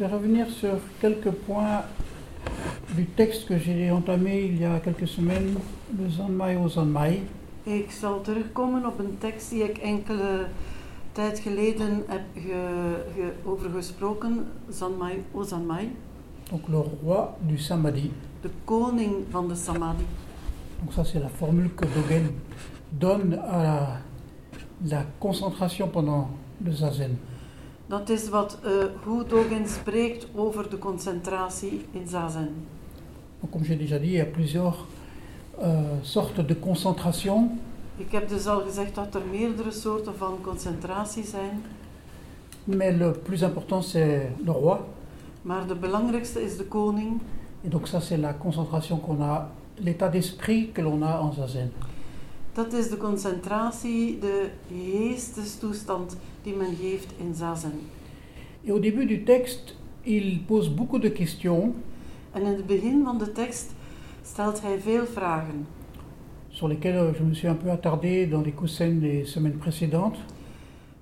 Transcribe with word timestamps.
vais 0.00 0.06
revenir 0.06 0.48
sur 0.48 0.78
quelques 1.00 1.30
points 1.30 1.82
du 2.96 3.04
texte 3.04 3.46
que 3.46 3.58
j'ai 3.58 3.90
entamé 3.90 4.44
il 4.46 4.58
y 4.60 4.64
a 4.64 4.80
quelques 4.80 5.06
semaines, 5.08 5.56
le 5.98 6.08
Zanmai 6.08 6.56
o 6.56 6.68
Zanmai. 6.68 7.22
Ik 7.64 7.90
zal 7.90 8.20
terugkomen 8.20 8.86
op 8.86 8.98
een 8.98 9.16
tekst 9.18 9.50
die 9.50 9.62
ik 9.64 9.78
enkele 9.78 10.46
tijd 11.12 11.38
geleden 11.38 12.02
heb 12.06 12.22
ge, 12.34 12.94
ge, 13.14 13.32
over 13.44 13.70
gesproken, 13.70 14.46
Zanmai, 14.68 15.22
O 15.32 15.42
Zanmai, 15.42 15.88
Donc 16.50 16.68
le 16.68 16.76
roi 17.02 17.28
du 17.46 17.58
Samadhi. 17.58 18.10
de 18.42 18.50
koning 18.64 19.14
van 19.30 19.48
de 19.48 19.54
Samadhi. 19.54 20.04
Donc 20.80 20.92
ça 20.92 21.04
c'est 21.04 21.20
la 21.20 21.28
formule 21.28 21.70
que 21.74 21.84
Dogen 21.84 22.30
donne 22.98 23.34
à 23.34 23.62
la, 23.62 24.00
la 24.84 25.04
concentration 25.18 25.88
pendant 25.88 26.30
le 26.64 26.72
zazen. 26.72 27.16
Dat 27.90 28.08
is 28.08 28.28
wat 28.28 28.58
eh 28.62 28.70
hoe 29.04 29.24
Dogen 29.26 29.68
spreekt 29.68 30.26
over 30.34 30.70
de 30.70 30.78
concentratie 30.78 31.84
in 31.92 32.08
Zazen. 32.08 32.48
Comme 33.50 33.64
j'ai 33.64 33.76
déjà 33.78 33.98
dit, 33.98 34.10
il 34.10 34.16
y 34.16 34.20
a 34.20 34.24
plusieurs 34.24 34.76
euh, 35.62 35.80
sortes 36.02 36.46
de 36.46 36.58
concentration. 36.58 37.60
Ik 37.96 38.12
heb 38.12 38.28
dus 38.28 38.46
al 38.46 38.60
gezegd 38.60 38.94
dat 38.94 39.14
er 39.14 39.22
meerdere 39.30 39.70
soorten 39.70 40.16
van 40.16 40.38
concentratie 40.42 41.24
zijn, 41.24 41.62
Mais 42.64 42.96
le 42.96 43.10
plus 43.10 43.42
important 43.42 43.84
c'est 43.84 44.28
le 44.44 44.52
roi. 44.52 44.78
maar 45.42 45.66
de 45.66 45.74
belangrijkste 45.74 46.42
is 46.44 46.56
de 46.56 46.64
koning. 46.64 47.20
Et 47.64 47.70
donc 47.70 47.86
ça 47.86 48.00
c'est 48.00 48.20
la 48.20 48.32
concentration 48.32 48.98
qu'on 49.00 49.22
a, 49.22 49.48
l'état 49.74 50.08
d'esprit 50.10 50.70
que 50.72 50.82
l'on 50.82 51.02
a 51.02 51.18
en 51.18 51.32
zazen. 51.32 51.72
Dat 52.52 52.72
is 52.72 52.88
de 52.88 52.96
concentratie, 52.96 54.18
de 54.18 54.48
geestestoestand 54.68 56.16
die 56.42 56.54
men 56.54 56.74
heeft 56.74 57.12
in 57.18 57.34
Zazen. 57.34 57.80
Et 58.64 58.70
au 58.70 58.80
début 58.80 59.06
du 59.06 59.22
texte, 59.22 59.74
il 60.02 60.40
pose 60.46 60.70
beaucoup 60.70 61.02
de 61.02 61.12
questions 61.12 61.74
En 62.32 62.42
in 62.42 62.46
het 62.46 62.66
begin 62.66 63.04
van 63.04 63.18
de 63.18 63.32
tekst 63.32 63.72
stelt 64.22 64.62
hij 64.62 64.80
veel 64.80 65.06
vragen, 65.06 65.66
sur 66.48 66.68
lesquelles 66.68 67.16
je 67.16 67.22
me 67.22 67.34
suis 67.34 67.50
un 67.50 67.56
peu 67.56 67.70
attardé 67.70 68.28
dans 68.28 68.44
les 68.44 68.54
coussins 68.54 69.00
des 69.00 69.30
semaines 69.30 69.58
précédentes. 69.58 70.18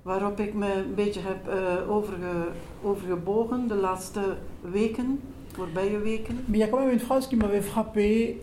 waarop 0.01 0.39
ik 0.39 0.53
me 0.53 0.73
een 0.73 0.95
beetje 0.95 1.19
heb 1.19 1.47
eh, 1.47 1.91
overge, 1.91 2.47
overgebogen 2.81 3.67
de 3.67 3.75
laatste 3.75 4.37
weken, 4.61 5.19
voorbije 5.51 5.99
weken. 5.99 6.35
Mais 6.45 6.59
il 6.59 6.59
y 6.59 6.63
a 6.63 6.67
quand 6.67 6.79
même 6.79 6.93
une 6.93 7.05
phrase 7.05 7.27
qui 7.27 7.35
m'avait 7.35 7.65
frappé 7.65 8.39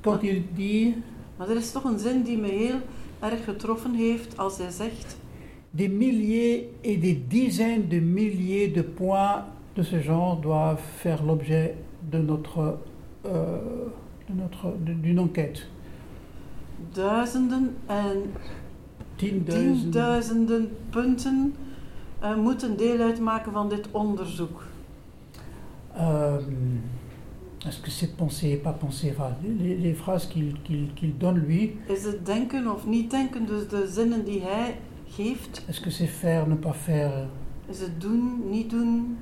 quand 0.00 0.22
il 0.22 0.42
dit 0.54 0.94
Maar 1.38 1.48
er 1.48 1.56
is 1.56 1.72
toch 1.72 1.84
een 1.84 1.98
zin 1.98 2.22
die 2.22 2.38
me 2.38 2.48
heel 2.48 2.80
erg 3.20 3.44
getroffen 3.44 3.94
heeft 3.94 4.38
als 4.38 4.58
hij 4.58 4.70
zegt, 4.70 5.16
des 5.70 5.88
milliers 5.88 6.62
et 6.80 7.00
des 7.00 7.16
dizaines 7.28 7.88
de 7.88 8.00
milliers 8.00 8.72
de 8.72 8.84
points 8.84 9.42
de 9.72 9.82
ce 9.82 10.00
genre 10.02 10.40
doivent 10.40 10.82
faire 10.96 11.24
l'objet 11.24 11.74
de 12.10 12.18
notre, 12.18 12.78
euh, 13.24 13.58
de 14.26 14.34
notre, 14.34 14.72
d'une 15.02 15.18
enquête. 15.18 15.66
duizenden 16.92 17.76
en 17.86 18.22
Tienduizenden. 19.16 19.90
tienduizenden 19.90 20.76
punten 20.90 21.54
eh, 22.20 22.36
moeten 22.36 22.76
deel 22.76 23.00
uitmaken 23.00 23.52
van 23.52 23.68
dit 23.68 23.88
onderzoek. 23.90 24.62
Euh, 25.96 26.34
Est-ce 27.66 27.80
que 27.80 27.90
c'est 27.90 28.16
penser, 28.16 28.56
pas 28.56 28.72
penser 28.72 29.10
enfin, 29.10 29.34
les, 29.42 29.76
les 29.76 29.92
phrases 29.92 30.26
qu'il 30.26 31.18
donne 31.18 31.38
lui, 31.38 31.76
Is 31.88 32.04
het 32.04 32.26
denken 32.26 32.68
of 32.74 32.86
niet 32.86 33.10
denken, 33.10 33.46
dus 33.46 33.68
de 33.68 33.88
zinnen 33.88 34.24
die 34.24 34.40
hij 34.42 34.78
geeft, 35.08 35.64
est-ce 35.68 35.80
que 35.80 35.90
c'est 35.90 36.10
faire, 36.10 36.46
ne 36.46 36.54
pas 36.54 36.76
faire? 36.76 37.26
Is 37.68 37.80
het 37.80 38.00
doen, 38.00 38.50
niet 38.50 38.70
doen? 38.70 39.18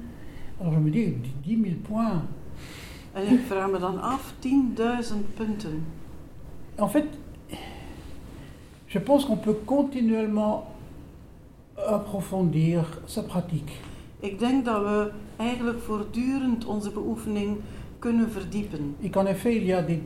Alors 0.61 0.75
je 0.75 0.81
me 0.81 0.91
dis, 0.91 1.13
10 1.45 1.63
000 1.63 1.75
points. 1.83 2.23
En 3.13 3.33
ik 3.33 3.41
vraag 3.47 3.71
me 3.71 3.79
dan 3.79 4.01
af, 4.01 4.33
10.000 4.41 5.15
punten. 5.35 5.85
En 6.75 6.91
fait, 6.91 7.05
je 8.87 9.01
pense 9.01 9.27
qu'on 9.27 9.41
peut 9.41 9.65
continuellement 9.65 10.65
approfondir 11.75 13.01
sa 13.05 13.23
pratique. 13.23 13.73
Ik 14.21 14.39
denk 14.39 14.65
dat 14.65 14.83
we 14.83 15.11
eigenlijk 15.37 15.81
voortdurend 15.81 16.65
onze 16.65 16.91
beoefening 16.91 17.57
kunnen 18.07 18.31
verdiepen. 18.31 18.95
Et 19.03 19.11
qu'en 19.11 19.27
effet, 19.27 19.57
il 19.57 19.65
y 19.67 19.73
a 19.73 19.83
des, 19.83 20.01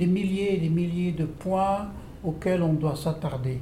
des 0.00 0.06
milliers 0.06 0.54
et 0.54 0.60
des 0.60 0.70
milliers 0.70 1.12
de 1.12 1.26
points 1.26 1.88
auxquels 2.22 2.62
on 2.62 2.72
doit 2.78 2.96
s'attarder. 2.96 3.58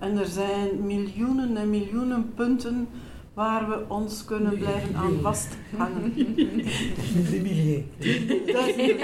En 0.00 0.18
er 0.18 0.26
zijn 0.26 0.68
miljoenen 0.86 1.56
en 1.56 1.70
miljoenen 1.70 2.32
punten 2.34 2.88
waar 3.34 3.68
we 3.68 3.84
ons 3.88 4.24
kunnen 4.24 4.58
blijven 4.58 4.94
aan 4.96 5.12
vasthangen. 5.22 6.12
Des 7.30 7.40
milliers. 7.42 7.82
Duizenden, 8.46 8.98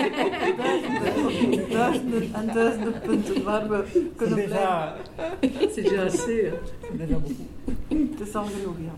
duizenden, 0.56 1.68
duizenden 1.70 2.22
en 2.34 2.46
duizenden 2.54 3.00
punten 3.06 3.42
waar 3.44 3.68
we 3.68 3.84
kunnen 4.16 4.34
blijven. 4.34 4.92
déjà, 5.40 5.68
C'est 5.74 5.82
déjà 5.84 6.04
assez. 6.04 6.46
hein. 6.48 6.58
c'est 6.82 6.98
déjà 6.98 7.18
beaucoup. 7.18 7.48
Het 7.88 8.20
is 8.28 8.34
al 8.34 8.44
genoeg, 8.44 8.76
ja. 8.88 8.94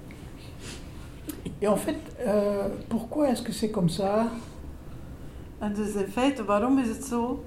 Et 1.60 1.66
en 1.68 1.76
fait, 1.76 1.96
euh, 2.26 2.66
pourquoi 2.88 3.28
est-ce 3.30 3.42
que 3.42 3.52
c'est 3.52 3.70
comme 3.70 3.88
ça? 3.88 4.28
En 5.66 5.72
dus 5.74 5.94
in 5.94 6.06
feite, 6.12 6.44
waarom 6.44 6.78
is 6.78 6.88
het 6.88 7.04
zo? 7.04 7.44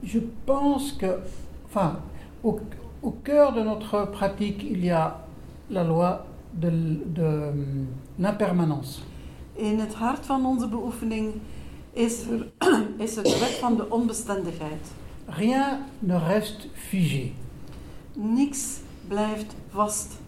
Je 0.00 0.20
pense 0.44 0.96
que, 0.96 1.18
enfin, 1.66 1.98
au, 2.40 2.60
au 3.00 3.14
cœur 3.22 3.52
de 3.52 3.62
notre 3.62 4.10
pratique, 4.10 4.62
il 4.62 4.84
y 4.84 4.90
a 4.90 5.16
la 5.68 5.84
loi 5.84 6.26
de, 6.50 6.70
de, 7.12 7.22
hum, 7.22 7.88
l'impermanence. 8.16 9.00
In 9.52 9.78
het 9.78 9.94
hart 9.94 10.26
van 10.26 10.46
onze 10.46 10.68
beoefening 10.68 11.34
is 11.92 12.26
er, 12.26 12.52
is 13.06 13.16
er 13.16 13.22
de 13.22 13.38
wet 13.38 13.58
van 13.60 13.76
de 13.76 13.90
onbestendigheid. 13.90 14.86
Rien 15.26 15.78
ne 15.98 16.18
reste 16.18 16.68
figé. 16.72 17.32
Niks 18.12 18.80
blijft 19.08 19.54
vast. 19.68 20.18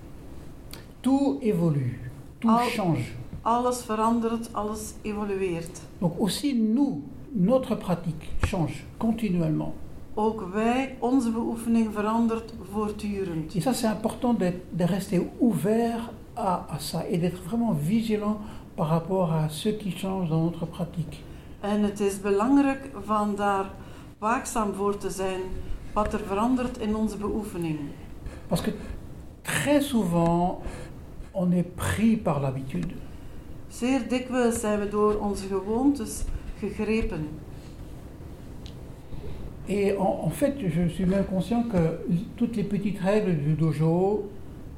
Tout 1.00 1.42
évolue, 1.42 1.98
tout 2.38 2.50
Al- 2.50 2.69
change. 2.69 3.04
Alles 3.48 3.82
verandert, 3.82 4.48
alles 4.53 4.94
evolueert. 5.03 5.81
Donc 6.00 6.12
aussi 6.20 6.54
nous, 6.54 7.03
notre 7.32 7.75
pratique 7.76 8.28
change 8.42 8.84
continuellement. 8.98 9.72
Ook 10.14 10.48
wij, 10.53 10.97
onze 10.98 11.31
beoefening 11.31 11.88
verandert 11.94 12.53
voortdurend. 12.72 13.54
Et 13.54 13.62
ça 13.62 13.72
c'est 13.72 13.88
important 13.97 14.34
d'être- 14.38 14.64
de 14.76 14.84
rester 14.84 15.20
ouvert 15.41 16.10
à, 16.37 16.66
à 16.70 16.78
ça 16.78 17.00
et 17.10 17.19
d'être 17.20 17.42
vraiment 17.48 17.72
vigilant 17.88 18.37
par 18.75 18.88
rapport 18.88 19.32
à 19.32 19.48
ce 19.48 19.69
qui 19.70 19.91
change 19.91 20.28
dans 20.28 20.42
notre 20.44 20.66
pratique. 20.66 21.16
En 21.60 21.82
het 21.82 22.00
is 22.00 22.20
belangrijk 22.20 22.91
van 23.04 23.34
daar 23.37 23.70
waakzaam 24.19 24.72
voor 24.75 24.97
te 24.97 25.10
zijn 25.10 25.41
wat 25.92 26.12
er 26.12 26.20
verandert 26.26 26.78
in 26.78 26.97
onze 26.97 27.16
beoefening. 27.16 27.78
Parce 28.48 28.62
que 28.64 28.72
très 29.42 29.81
souvent, 29.88 30.58
on 31.32 31.53
est 31.53 31.75
pris 31.75 32.16
par 32.22 32.41
l'habitude. 32.41 32.92
Zeer 33.69 34.09
dikwijls 34.09 34.61
zijn 34.61 34.79
we 34.79 34.89
door 34.89 35.15
onze 35.19 35.47
gewoontes 35.47 36.23
gegrepen. 36.59 37.29
Et 39.67 39.97
en, 39.97 40.19
en 40.25 40.31
fait, 40.31 40.55
je 40.61 40.89
suis 40.89 41.06
même 41.06 41.25
conscient 41.27 41.69
que 41.69 41.99
toutes 42.34 42.56
les 42.56 42.65
petites 42.65 43.01
règles 43.01 43.37
du 43.45 43.55
dojo 43.55 44.31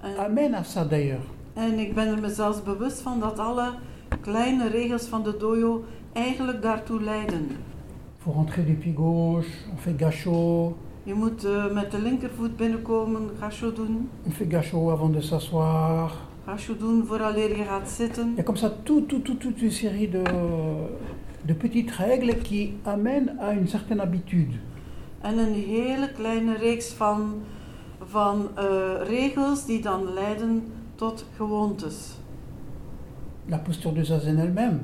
En, 0.02 0.16
amènent 0.18 0.54
à 0.54 0.64
ça 0.64 0.84
d'ailleurs. 0.84 1.24
en 1.54 1.78
ik 1.78 1.94
ben 1.94 2.06
er 2.08 2.20
me 2.20 2.28
zelfs 2.28 2.62
bewust 2.62 3.00
van 3.00 3.20
dat 3.20 3.38
alle 3.38 3.72
kleine 4.20 4.68
regels 4.68 5.06
van 5.06 5.22
de 5.22 5.36
dojo 5.36 5.84
eigenlijk 6.12 6.62
daartoe 6.62 7.02
leiden. 7.02 7.46
Faut 8.18 8.34
rentrer 8.34 8.64
du 8.66 8.72
pied 8.74 8.96
gauche, 8.96 9.48
on 9.72 9.76
fait 9.78 9.98
gachot, 10.02 10.74
Je 11.04 11.14
moet 11.14 11.44
eh, 11.44 11.72
met 11.72 11.90
de 11.90 11.98
linkervoet 12.02 12.56
binnenkomen, 12.56 13.30
gasho 13.40 13.72
doen. 13.72 14.08
on 14.26 14.30
fait 14.32 14.52
gachot 14.52 14.90
avant 14.90 15.12
de 15.12 15.20
s'asseoir. 15.20 16.28
Vooraleer 17.04 17.56
je 17.56 17.64
gaat 17.64 17.88
zitten. 17.88 18.28
Il 18.30 18.36
y 18.36 18.40
a 18.40 18.42
comme 18.42 18.56
ça 18.56 18.70
tout, 18.82 19.06
tout, 19.06 19.22
tout, 19.22 19.36
toute 19.38 19.62
une 19.62 19.70
série 19.70 20.08
de, 20.08 20.22
de 21.46 21.52
petites 21.54 21.90
règles 21.90 22.38
qui 22.42 22.72
amènent 22.84 23.36
à 23.40 23.52
une 23.52 23.68
certaine 23.68 24.00
habitude. 24.00 24.54
En 25.22 25.38
een 25.38 25.54
hele 25.54 26.12
kleine 26.12 26.56
reeks 26.56 26.92
van, 26.92 27.42
van 28.04 28.48
eh, 28.54 28.64
regels 29.02 29.64
die 29.66 29.80
dan 29.80 30.12
leiden 30.14 30.72
tot 30.94 31.24
gewoontes. 31.36 32.18
La 33.46 33.58
posture 33.58 33.94
de 33.94 34.04
zazen 34.04 34.38
elle-même, 34.38 34.80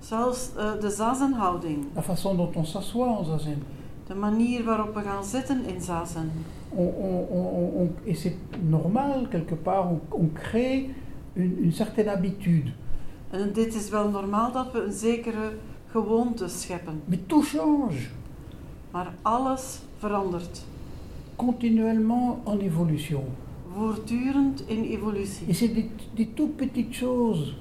Zelfs 0.00 0.50
eh, 0.56 0.80
de 0.80 0.90
zazenhouding, 0.90 1.84
la 1.94 2.02
façon 2.02 2.36
dont 2.36 2.56
on 2.56 2.64
s'assoit 2.64 3.18
en 3.18 3.24
zazen. 3.24 3.62
de 4.06 4.14
manier 4.14 4.64
waarop 4.64 4.94
we 4.94 5.00
gaan 5.00 5.24
zitten 5.24 5.64
in 5.64 5.80
zazen. 5.80 6.30
On, 6.76 7.26
on- 7.30 7.90
et 8.06 8.14
c'est 8.14 8.36
normal, 8.68 9.28
quelque 9.30 9.54
part, 9.54 9.90
on, 9.92 10.00
on 10.10 10.28
crée 10.34 10.90
une, 11.36 11.56
une 11.64 11.72
certaine 11.72 12.08
habitude. 12.08 12.72
En 13.32 13.52
dit 13.52 13.74
is 13.74 13.88
wel 13.90 14.08
normaal 14.10 14.52
dat 14.52 14.72
we 14.72 14.82
een 14.84 14.92
zekere 14.92 15.52
gewoonte 15.90 16.48
scheppen. 16.48 17.00
Mais 17.04 17.18
tout 17.26 17.44
change 17.46 18.08
Maar 18.90 19.12
alles 19.22 19.80
verandert. 19.98 20.64
continuellement 21.36 22.38
en 22.46 22.60
évolution. 22.60 23.24
voortdurend 23.76 24.62
in 24.68 24.82
evolutie. 24.84 25.46
Et 25.48 25.54
c'est 25.56 25.74
des, 25.74 25.86
des 26.16 26.28
toutes 26.34 26.56
petites 26.56 26.94
choses, 26.96 27.54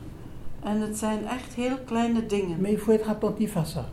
En 0.63 0.81
het 0.81 0.97
zijn 0.97 1.25
echt 1.25 1.53
heel 1.55 1.77
kleine 1.85 2.25
dingen. 2.25 2.61
mais 2.61 2.71
il 2.71 2.77
faut 2.79 2.93
être 2.99 3.09
attentif 3.09 3.55
à 3.57 3.63
ça. 3.65 3.85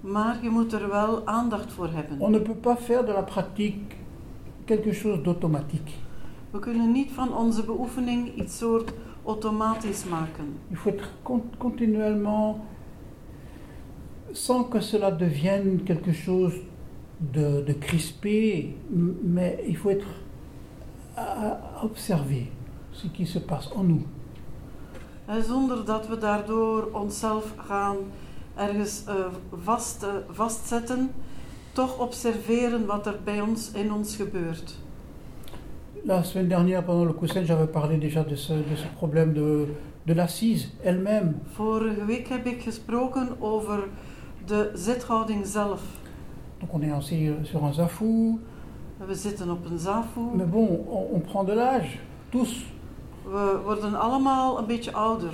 Maar 0.00 0.38
je 0.42 0.48
moet 0.50 0.72
er 0.72 0.88
wel 0.90 1.26
aandacht 1.26 1.72
voor 1.72 1.88
hebben. 1.92 2.20
On 2.20 2.30
ne 2.30 2.40
peut 2.40 2.60
pas 2.60 2.78
faire 2.80 3.04
de 3.04 3.12
la 3.12 3.22
pratique 3.22 3.94
quelque 4.64 4.92
chose 4.92 5.22
d'automatique. 5.22 5.92
We 6.50 6.58
kunnen 6.58 6.92
niet 6.92 7.10
van 7.12 7.36
onze 7.36 7.64
beoefening 7.64 8.34
iets 8.40 8.58
soort 8.58 8.92
automatisch 9.24 10.04
maken. 10.04 10.56
Il 10.70 10.76
faut 10.76 10.94
être 10.94 11.08
con- 11.22 11.50
continuellement, 11.58 12.56
sans 14.32 14.68
que 14.68 14.80
cela 14.80 15.10
devienne 15.10 15.82
quelque 15.84 16.12
chose 16.12 16.54
de, 17.32 17.62
de 17.66 17.72
crispé, 17.78 18.74
mais 19.22 19.58
il 19.66 19.76
faut 19.76 19.90
être 19.92 20.06
à, 21.16 21.82
observer 21.82 22.50
ce 22.92 23.08
qui 23.08 23.26
se 23.26 23.38
passe 23.40 23.70
en 23.74 23.84
nous. 23.84 24.02
Zonder 25.42 25.84
dat 25.84 26.08
we 26.08 26.18
daardoor 26.18 26.88
onszelf 26.92 27.54
gaan 27.56 27.96
ergens 28.56 29.04
eh, 29.06 29.14
vast, 29.64 30.02
eh, 30.02 30.08
vastzetten. 30.30 31.10
Toch 31.74 31.98
observeren 31.98 32.86
wat 32.86 33.06
er 33.06 33.18
bij 33.24 33.40
ons 33.40 33.70
in 33.72 33.92
ons 33.92 34.16
gebeurt. 34.16 34.74
La 36.04 36.22
semaine 36.22 36.48
dernière, 36.48 36.84
pendant 36.84 37.06
le 37.06 37.12
coussin, 37.14 37.44
j'avais 37.44 37.66
parlé 37.70 37.96
déjà 37.98 38.22
de 38.24 38.36
ce, 38.36 38.52
de 38.52 38.76
ce 38.76 38.86
problème 38.94 39.32
de, 39.32 39.66
de 40.06 40.12
l'assise 40.14 40.68
elle-même. 40.82 41.34
Vorige 41.52 42.04
week 42.04 42.28
heb 42.28 42.46
ik 42.46 42.62
gesproken 42.62 43.28
over 43.40 43.84
de 44.46 44.70
zithouding 44.74 45.46
zelf. 45.46 45.80
Donc 46.60 46.72
on 46.74 46.82
est 46.82 46.92
assis 46.92 47.30
sur 47.42 47.64
un 47.64 47.72
zafou, 47.72 48.38
We 49.06 49.14
zitten 49.14 49.50
op 49.50 49.64
een 49.70 49.78
zafu. 49.78 50.20
mais 50.36 50.48
bon, 50.50 50.84
on, 50.88 51.16
on 51.16 51.20
prend 51.20 51.46
de 51.46 51.54
l'âge, 51.54 51.98
tous. 52.28 52.64
We 53.24 53.60
worden 53.64 53.94
allemaal 54.00 54.58
een 54.58 54.66
beetje 54.66 54.92
ouder. 54.92 55.32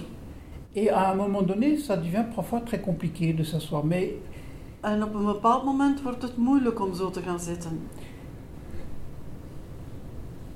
Et 0.72 0.90
à 0.90 1.10
un 1.10 1.16
moment 1.16 1.42
donné, 1.46 1.76
ça 1.76 1.96
devient 1.96 2.24
parfois 2.34 2.60
très 2.60 2.80
compliqué 2.80 3.32
de 3.34 3.42
s'asseoir. 3.44 3.84
Mais 3.84 4.14
En 4.80 5.02
op 5.02 5.14
een 5.14 5.24
bepaald 5.24 5.64
moment 5.64 6.02
wordt 6.02 6.22
het 6.22 6.36
moeilijk 6.36 6.80
om 6.80 6.94
zo 6.94 7.10
te 7.10 7.22
gaan 7.22 7.40
zitten. 7.40 7.80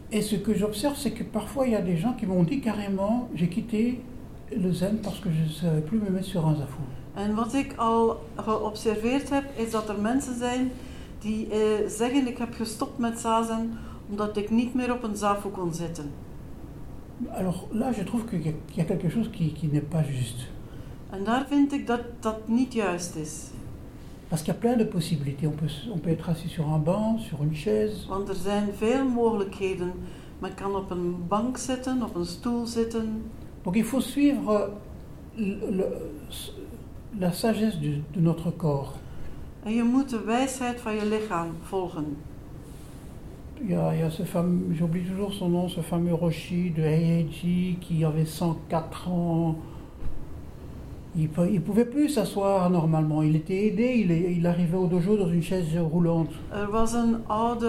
Et 0.09 0.25
ce 0.25 0.41
que 0.41 0.55
j'observe, 0.55 0.97
c'est 0.97 1.12
que 1.12 1.25
parfois 1.25 1.67
il 1.67 1.73
y 1.73 1.76
a 1.76 1.85
des 1.85 2.00
gens 2.00 2.17
qui 2.17 2.26
m'ont 2.26 2.44
dit 2.44 2.61
carrément 2.61 3.29
j'ai 3.35 3.49
quitté 3.49 4.00
le 4.50 4.73
zen 4.73 5.00
parce 5.03 5.21
que 5.21 5.31
je 5.31 5.43
ne 5.43 5.49
savais 5.49 5.82
plus 5.82 5.99
me 5.99 6.11
mettre 6.11 6.29
sur 6.29 6.47
un 6.47 6.55
zafou. 6.55 6.82
En 7.15 7.35
wat 7.35 7.55
ik 7.55 7.75
al 7.76 8.21
geobserveerd 8.37 9.31
heb, 9.31 9.44
is 9.56 9.71
dat 9.71 9.88
er 9.88 10.00
mensen 10.00 10.38
zijn 10.38 10.73
die 11.19 11.49
eh, 11.50 11.59
zeggen 11.88 12.26
ik 12.26 12.38
heb 12.38 12.55
gestopt 12.55 12.99
met 12.99 13.19
zazen 13.19 13.79
omdat 14.11 14.37
ik 14.37 14.50
niet 14.50 14.75
meer 14.75 14.93
op 14.93 15.03
een 15.03 15.17
zafu 15.17 15.49
kon 15.49 15.75
zitten. 15.75 16.11
Alors 17.31 17.67
là, 17.73 17.93
je 17.97 18.05
trouve 18.05 18.25
qu'il 18.25 18.55
y 18.75 18.81
a 18.81 18.85
quelque 18.85 19.09
chose 19.09 19.31
qui, 19.31 19.53
qui 19.53 19.69
n'est 19.69 19.88
pas 19.88 20.06
juste. 20.06 20.47
En 21.11 21.25
daar 21.25 21.47
vind 21.49 21.73
ik 21.73 21.87
dat 21.87 22.00
dat 22.21 22.49
niet 22.49 22.73
juist 22.73 23.15
is. 23.15 23.50
Parce 24.34 24.42
qu'il 24.42 24.52
y 24.52 24.56
a 24.56 24.60
plein 24.60 24.76
de 24.76 24.82
possibilités. 24.82 25.46
On 25.46 25.52
peut, 25.52 25.66
s- 25.66 25.86
on 25.94 25.98
peut 25.98 26.10
être 26.10 26.28
assis 26.28 26.48
sur 26.48 26.69
un 26.69 26.78
banc, 26.78 27.19
sur 27.19 27.40
une 27.44 27.54
chaise. 27.54 28.04
Want 28.08 28.28
er 28.28 28.34
zijn 28.34 28.69
veel 28.76 29.04
mogelijkheden. 29.08 29.92
Men 30.38 30.54
kan 30.54 30.75
op 30.76 30.90
een 30.90 31.14
bank 31.28 31.56
zitten, 31.56 32.02
op 32.02 32.14
een 32.14 32.25
stoel 32.26 32.66
zitten. 32.66 33.22
Donc 33.62 33.76
il 33.76 33.84
faut 33.84 34.02
suivre 34.04 34.70
le- 35.36 35.70
le- 35.70 36.10
la 37.19 37.31
sagesse 37.31 37.78
de 37.81 38.20
notre 38.20 38.50
corps. 38.56 38.92
En 39.64 39.72
je 39.75 39.82
moet 39.82 40.10
de 40.10 40.20
wijsheid 40.25 40.80
van 40.80 40.94
je 40.94 41.06
lichaam 41.06 41.48
volgen. 41.62 42.16
Il 43.60 43.69
y 43.70 43.75
a, 43.75 43.92
il 43.94 43.98
y 43.98 44.02
a 44.02 44.10
ce 44.10 44.25
fameux, 44.25 44.75
j'oublie 44.75 45.04
toujours 45.04 45.32
son 45.32 45.48
nom, 45.50 45.69
ce 45.69 45.80
fameux 45.82 46.14
Roshi 46.14 46.72
de 46.76 46.82
Heiheiji 46.82 47.76
qui 47.80 48.04
avait 48.04 48.26
104 48.28 49.08
ans. 49.10 49.54
Il 51.16 51.28
ne 51.38 51.58
pouvait 51.61 51.84
plus 51.84 52.08
s'asseoir 52.08 52.70
normalement. 52.70 53.22
Il 53.22 53.37
était 53.37 53.66
aidé, 53.66 53.94
il, 54.05 54.11
il 54.11 54.46
arrivait 54.46 54.76
au 54.76 54.87
dojo 54.87 55.16
dans 55.16 55.28
une 55.28 55.43
chaise 55.43 55.76
roulante. 55.78 56.32
Er 56.52 56.70
was 56.70 56.93
een 56.94 57.16
oude 57.28 57.66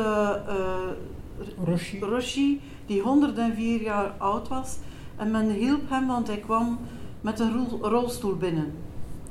eh, 0.48 1.66
Roshi. 1.66 2.00
Roshi 2.00 2.60
die 2.88 3.02
104 3.02 3.82
jaar 3.84 4.14
oud 4.20 4.48
was. 4.48 4.78
En 5.18 5.32
men 5.32 5.50
hielp 5.50 5.90
hem, 5.90 6.08
want 6.08 6.28
hij 6.28 6.38
kwam 6.38 6.78
met 7.22 7.40
een 7.40 7.54
rol- 7.54 7.80
rolstoel 7.90 8.36
binnen. 8.36 8.72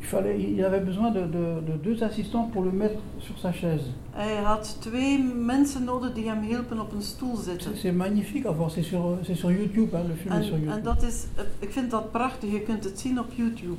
Il, 0.01 0.07
fallait, 0.07 0.39
il 0.43 0.65
avait 0.65 0.85
besoin 0.85 1.13
de, 1.13 1.31
de- 1.31 1.63
de 1.67 1.81
deux 1.83 2.03
assistants 2.03 2.51
pour 2.53 2.63
le 2.65 2.71
mettre 2.73 2.99
sur 3.19 3.39
sa 3.39 3.53
chaise. 3.53 3.85
Hij 4.11 4.35
had 4.43 4.77
twee 4.81 5.19
mensen 5.45 5.85
nodig 5.85 6.13
die 6.13 6.29
hem 6.29 6.43
hielpen 6.43 6.81
op 6.81 6.93
een 6.93 7.03
stoel 7.03 7.37
zitten. 7.37 7.77
C'est 7.77 7.95
magnifique 7.97 8.47
à 8.47 8.53
voir, 8.53 8.71
c'est 8.71 8.85
sur, 8.87 9.19
sur 9.33 9.51
YouTube, 9.51 9.95
hein, 9.95 10.05
le 10.09 10.15
film 10.15 10.35
est 10.35 10.45
sur 10.45 10.55
En, 10.55 10.61
YouTube. 10.61 10.77
en 10.79 10.83
dat 10.83 11.03
is, 11.03 11.25
eh, 11.37 11.43
ik 11.59 11.73
vind 11.73 11.91
dat 11.91 12.11
prachtig, 12.11 12.53
je 12.53 12.61
kunt 12.61 12.85
het 12.85 13.01
zien 13.01 13.19
op 13.21 13.27
YouTube. 13.35 13.77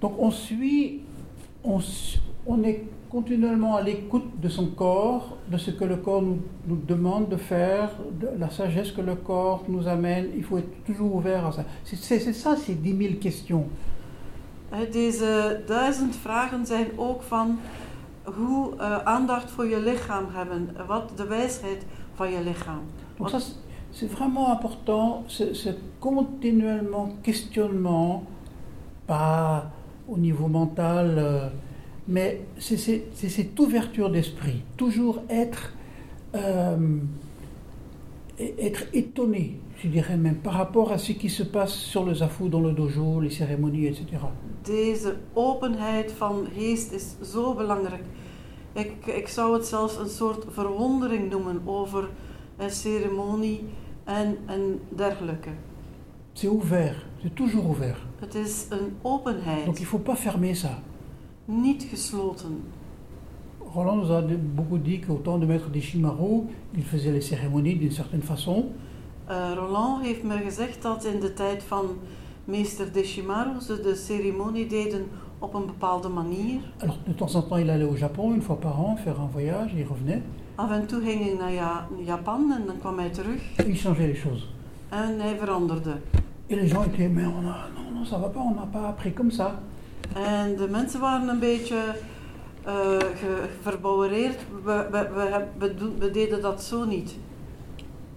Donc 0.00 0.14
on 0.18 0.30
suit, 0.30 1.00
on, 1.64 2.62
est 2.62 2.84
continuellement 3.10 3.76
à 3.76 3.82
l'écoute 3.82 4.40
de 4.40 4.48
son 4.48 4.66
corps, 4.68 5.36
de 5.50 5.58
ce 5.58 5.70
que 5.72 5.84
le 5.84 5.96
corps 5.96 6.22
nous, 6.22 6.38
nous 6.66 6.76
demande 6.76 7.28
de 7.28 7.36
faire, 7.36 7.90
de 8.20 8.28
la 8.38 8.50
sagesse 8.50 8.92
que 8.92 9.02
le 9.02 9.16
corps 9.16 9.64
nous 9.68 9.86
amène. 9.88 10.28
Il 10.36 10.44
faut 10.44 10.58
être 10.58 10.84
toujours 10.84 11.14
ouvert 11.14 11.46
à 11.46 11.52
ça. 11.52 11.64
C'est 11.84 12.32
ça, 12.32 12.56
ces 12.56 12.74
10 12.74 12.96
000 12.96 13.14
questions. 13.20 13.64
Deze 14.92 15.62
duizend 15.66 16.16
vragen 16.16 16.66
zijn 16.66 16.86
ook 16.96 17.22
van 17.22 17.58
hoe 18.24 18.76
eh, 18.78 18.98
aandacht 19.04 19.50
voor 19.50 19.66
je 19.66 19.80
lichaam 19.80 20.24
hebben, 20.32 20.68
wat 20.86 21.12
de 21.16 21.26
wijsheid 21.26 21.86
van 22.14 22.30
je 22.30 22.42
lichaam. 22.42 22.80
Donc 23.16 23.30
ça, 23.30 23.38
c'est- 23.90 24.10
vraiment 24.10 24.48
important, 24.48 25.24
ce, 25.26 25.74
continuellement 25.98 27.08
questionnement, 27.22 28.22
au 30.10 30.18
niveau 30.18 30.48
mental, 30.48 31.14
euh, 31.18 31.48
mais 32.08 32.40
c'est 32.58 32.76
cette 32.76 33.58
ouverture 33.58 34.10
d'esprit, 34.10 34.62
toujours 34.76 35.22
être, 35.28 35.72
euh, 36.34 36.98
être 38.38 38.84
étonné, 38.92 39.60
je 39.76 39.88
dirais 39.88 40.16
même, 40.16 40.36
par 40.36 40.54
rapport 40.54 40.90
à 40.92 40.98
ce 40.98 41.12
qui 41.12 41.30
se 41.30 41.42
passe 41.42 41.74
sur 41.74 42.04
le 42.04 42.14
zafou, 42.14 42.48
dans 42.48 42.60
le 42.60 42.72
dojo, 42.72 43.20
les 43.20 43.30
cérémonies, 43.30 43.86
etc. 43.86 44.04
Deze 44.64 45.16
openheid 45.34 46.12
van 46.12 46.46
geest 46.54 46.92
is 46.92 47.14
zo 47.22 47.54
belangrijk. 47.54 48.04
Ik, 48.72 49.06
ik 49.06 49.28
zou 49.28 49.54
het 49.54 49.66
zelfs 49.66 49.98
een 49.98 50.08
soort 50.08 50.44
verwondering 50.48 51.30
noemen 51.30 51.60
over 51.64 52.08
een 52.56 52.70
ceremonie 52.70 53.64
en, 54.04 54.36
en 54.46 54.80
dergelijke. 54.88 55.50
C'est 56.32 56.48
ouvert, 56.48 57.06
c'est 57.22 57.34
toujours 57.34 57.66
ouvert. 57.66 57.98
Het 58.18 58.34
is 58.34 58.66
een 58.70 58.78
Donc 58.78 58.88
il 58.90 59.10
openheid, 59.10 59.78
faut 59.86 60.02
pas 60.04 60.18
fermer 60.18 60.54
ça. 60.56 60.78
niet 61.44 61.82
gesloten. 61.90 62.62
Roland 63.74 63.96
nous 64.00 64.10
a 64.10 64.22
beaucoup 64.54 64.78
dit 64.82 65.00
qu'au 65.00 65.20
temps 65.22 65.38
de 65.40 65.46
Maître 65.46 65.70
Deshimaru, 65.70 66.42
il 66.74 66.82
faisait 66.82 67.12
les 67.12 67.20
cérémonies 67.26 67.78
d'une 67.78 67.92
certaine 67.92 68.22
façon. 68.22 68.64
Eh, 69.28 69.52
Roland 69.56 70.02
heeft 70.02 70.22
me 70.22 70.36
gezegd 70.38 70.82
dat 70.82 71.04
in 71.04 71.20
de 71.20 71.32
tijd 71.32 71.62
van 71.62 71.84
meester 72.44 72.92
Deshimaru 72.92 73.60
ze 73.60 73.80
de 73.80 73.94
ceremonie 73.94 74.66
deden 74.66 75.06
op 75.38 75.54
een 75.54 75.66
bepaalde 75.66 76.08
manier. 76.08 76.60
Alors 76.78 76.96
de 77.04 77.14
temps 77.14 77.34
en 77.34 77.42
temps, 77.48 77.60
il 77.62 77.70
allait 77.70 77.88
au 77.88 77.96
Japon 77.96 78.34
une 78.34 78.42
fois 78.42 78.58
par 78.60 78.78
an 78.80 78.96
faire 78.96 79.20
un 79.20 79.30
voyage, 79.32 79.72
il 79.76 79.86
revenait, 79.86 80.22
Af 80.54 80.70
en 80.70 80.86
toe 80.86 81.00
ging 81.02 81.20
hij 81.22 81.34
naar 81.38 81.52
Ja- 81.52 81.88
Japan 82.04 82.52
en 82.52 82.66
dan 82.66 82.78
kwam 82.78 82.98
hij 82.98 83.10
terug 83.10 83.40
il 83.66 83.74
changeait 83.76 84.08
les 84.12 84.18
choses. 84.20 84.48
en 84.88 85.20
hij 85.20 85.36
veranderde. 85.38 85.96
Et 86.50 86.56
les 86.56 86.66
gens 86.68 86.84
étaient, 86.84 87.08
mais 87.08 87.24
on 87.24 87.48
a, 87.48 87.68
non, 87.76 87.90
non, 88.00 88.04
ça 88.04 88.18
va 88.18 88.28
pas, 88.28 88.40
on 88.40 88.54
n'a 88.54 88.66
pas 88.66 88.88
appris 88.88 89.12
comme 89.12 89.30
ça. 89.30 89.60
En 90.16 90.56
de 90.56 90.66
mensen 90.68 91.00
waren 91.00 91.28
een 91.28 91.38
beetje 91.38 91.76
eh 92.66 92.98
ge- 93.20 93.48
verbouwereerd. 93.62 94.38
We, 94.64 94.86
we, 94.90 95.08
we, 95.58 95.74
we, 95.98 96.10
deden 96.10 96.40
dat 96.42 96.62
zo 96.62 96.84
niet. 96.84 97.16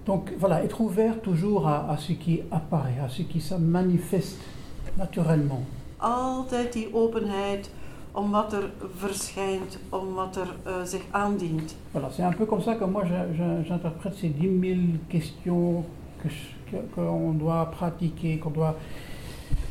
Donc 0.03 0.29
voilà, 0.39 0.61
être 0.63 0.79
ouvert 0.81 1.21
toujours 1.21 1.67
à, 1.67 1.85
à 1.89 1.97
ce 1.97 2.13
qui 2.13 2.41
apparaît, 2.49 2.99
à 3.05 3.09
ce 3.09 3.21
qui 3.23 3.39
se 3.41 3.55
manifeste 3.59 4.37
naturellement. 4.97 5.63
Altijd 5.97 6.73
die 6.73 6.93
openheid 6.93 7.69
om 8.11 8.31
wat 8.31 8.53
er 8.53 8.69
verschijnt, 8.97 9.77
om 9.89 10.13
wat 10.13 10.35
er 10.35 10.55
eh, 10.63 10.73
zich 10.83 11.01
aandient. 11.11 11.75
Voilà, 11.91 12.09
c'est 12.11 12.23
un 12.25 12.33
peu 12.37 12.45
comme 12.45 12.61
ça 12.61 12.75
que 12.75 12.85
moi 12.85 13.03
j'interprète 13.67 14.15
ces 14.15 14.29
10 14.39 14.59
000 14.61 14.79
questions 15.07 15.83
qu'on 16.93 17.33
doit 17.37 17.65
pratiquer, 17.69 18.37
qu'on 18.39 18.51
doit 18.53 18.75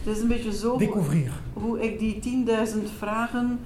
Het 0.04 0.16
is 0.16 0.22
een 0.22 0.28
beetje 0.28 0.52
zo 0.52 0.68
hoe, 0.70 0.78
découvrir. 0.78 1.32
hoe 1.52 1.80
ik 1.80 1.98
die 1.98 2.18
10.000 2.20 2.90
vragen 2.98 3.58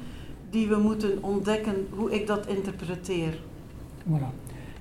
die 0.51 0.69
we 0.69 0.77
moeten 0.77 1.19
ontdekken, 1.23 1.87
hoe 1.91 2.11
ik 2.15 2.27
dat 2.27 2.47
interpreteer. 2.47 3.33
Voilà. 4.09 4.31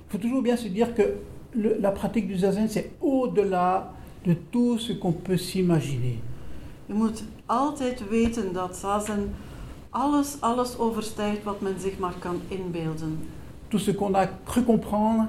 Il 0.04 0.12
faut 0.12 0.20
toujours 0.20 0.42
bien 0.42 0.56
se 0.58 0.72
dire 0.72 0.92
que 0.92 1.16
le- 1.50 1.76
la 1.80 1.90
pratique 1.90 2.26
du 2.28 2.36
zazen, 2.36 2.68
c'est 2.68 2.90
au-delà 2.98 3.90
de 4.22 4.36
tout 4.50 4.78
ce 4.80 4.92
qu'on 4.98 5.12
peut 5.22 5.36
s'imaginer. 5.38 6.18
Je 6.86 6.94
moet 6.94 7.24
altijd 7.46 8.08
weten 8.08 8.52
dat 8.52 8.76
zazen 8.76 9.34
alles, 9.90 10.36
alles 10.40 10.78
overstijgt 10.78 11.42
wat 11.44 11.60
men 11.60 11.74
zich 11.80 11.98
maar 11.98 12.14
kan 12.18 12.40
inbeelden. 12.48 13.18
Tout 13.68 13.80
ce 13.82 13.94
qu'on 13.94 14.14
a 14.14 14.28
cru 14.44 14.62
comprendre, 14.64 15.28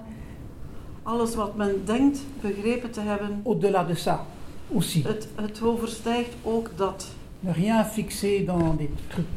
Alles 1.08 1.36
wat 1.36 1.56
men 1.56 1.76
denkt 1.86 2.20
begrepen 2.42 2.92
te 2.92 3.00
hebben, 3.00 3.42
au-delà 3.44 3.84
de 3.84 3.96
ça 3.96 4.26
aussi. 4.74 5.04
het, 5.04 5.28
het 5.36 5.62
overstijgt 5.62 6.36
ook 6.44 6.72
dat. 6.76 7.08
Ne 7.40 7.52
rien 7.52 7.86
fixer 7.86 8.46
dans 8.46 8.78
des 8.78 8.90
trucs 9.08 9.28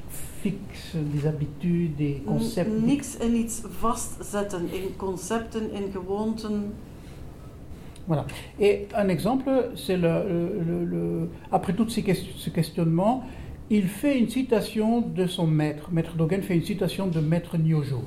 fixes, 0.41 0.95
des 1.15 1.25
habitudes, 1.25 1.97
des 1.97 2.23
concepts. 2.25 2.73
N- 2.73 2.85
Niks 2.85 3.17
in 3.17 3.35
iets 3.37 3.61
vastzetten, 3.81 4.69
in 4.73 4.97
concepten, 4.97 5.71
in 5.73 5.93
gewoonten. 5.93 6.73
Voilà. 8.09 8.25
Et 8.59 8.87
un 8.95 9.09
exemple, 9.09 9.51
c'est 9.75 9.97
le, 10.01 10.09
le- 10.67 10.85
le- 10.85 11.29
après 11.53 11.75
tous 11.75 11.89
ces 11.93 12.03
ques- 12.03 12.35
ce 12.37 12.51
questionnement, 12.51 13.23
il 13.69 13.87
fait 13.87 14.19
une 14.19 14.29
citation 14.29 15.03
de 15.15 15.27
son 15.27 15.47
maître. 15.47 15.89
Maître 15.93 16.17
Dogen 16.17 16.43
fait 16.43 16.57
une 16.57 16.65
citation 16.65 17.07
de 17.07 17.21
Maître 17.21 17.57
Nyojo. 17.59 18.03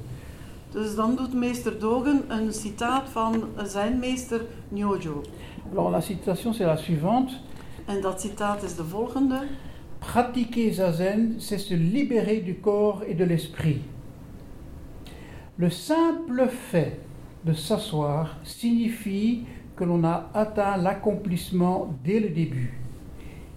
Dus 0.73 0.95
dan 0.95 1.15
doet 1.15 1.33
meester 1.33 1.79
Dogen 1.79 2.21
een 2.27 2.53
citaat 2.53 3.09
van 3.09 3.43
zijn 3.63 3.99
meester 3.99 4.41
Nyojo. 4.69 5.21
Alors 5.71 5.91
la 5.91 6.01
citation, 6.01 6.53
c'est 6.53 6.65
la 6.65 6.75
suivante. 6.75 7.33
En 7.85 8.01
dat 8.01 8.21
citaat 8.21 8.63
is 8.63 8.75
de 8.75 8.83
volgende. 8.83 9.41
Pratiquer 9.99 10.73
zazen, 10.73 11.35
c'est 11.37 11.61
se 11.61 11.75
libérer 11.75 12.43
du 12.43 12.59
corps 12.59 13.03
et 13.07 13.17
de 13.17 13.25
l'esprit. 13.25 13.81
Le 15.55 15.69
simple 15.69 16.49
fait 16.69 16.99
de 17.41 17.53
s'asseoir 17.53 18.37
signifie 18.43 19.45
que 19.75 19.83
l'on 19.85 20.03
a 20.03 20.29
atteint 20.33 20.77
l'accomplissement 20.77 21.95
dès 22.03 22.19
le 22.19 22.29
début. 22.29 22.79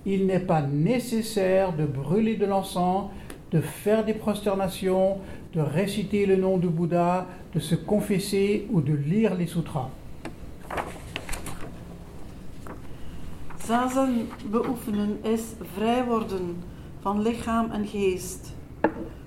Il 0.04 0.26
n'est 0.26 0.46
pas 0.46 0.62
nécessaire 0.62 1.74
de 1.74 1.86
brûler 1.86 2.36
de 2.36 2.46
l'encens, 2.46 3.10
de 3.50 3.60
faire 3.60 4.04
des 4.04 4.14
prosternations, 4.14 5.18
de 5.52 5.60
réciter 5.60 6.26
le 6.26 6.36
nom 6.36 6.58
du 6.58 6.68
Bouddha, 6.68 7.26
de 7.52 7.60
se 7.60 7.74
confesser 7.74 8.66
ou 8.70 8.80
de 8.80 8.92
lire 8.92 9.34
les 9.34 9.46
sutras. 9.46 9.90
Zazen 13.66 14.28
beoefenen 14.50 15.18
is 15.22 15.42
vrij 15.74 16.04
worden 16.04 16.56
van 17.00 17.22
lichaam 17.22 17.70
en 17.70 17.86
geest. 17.86 18.54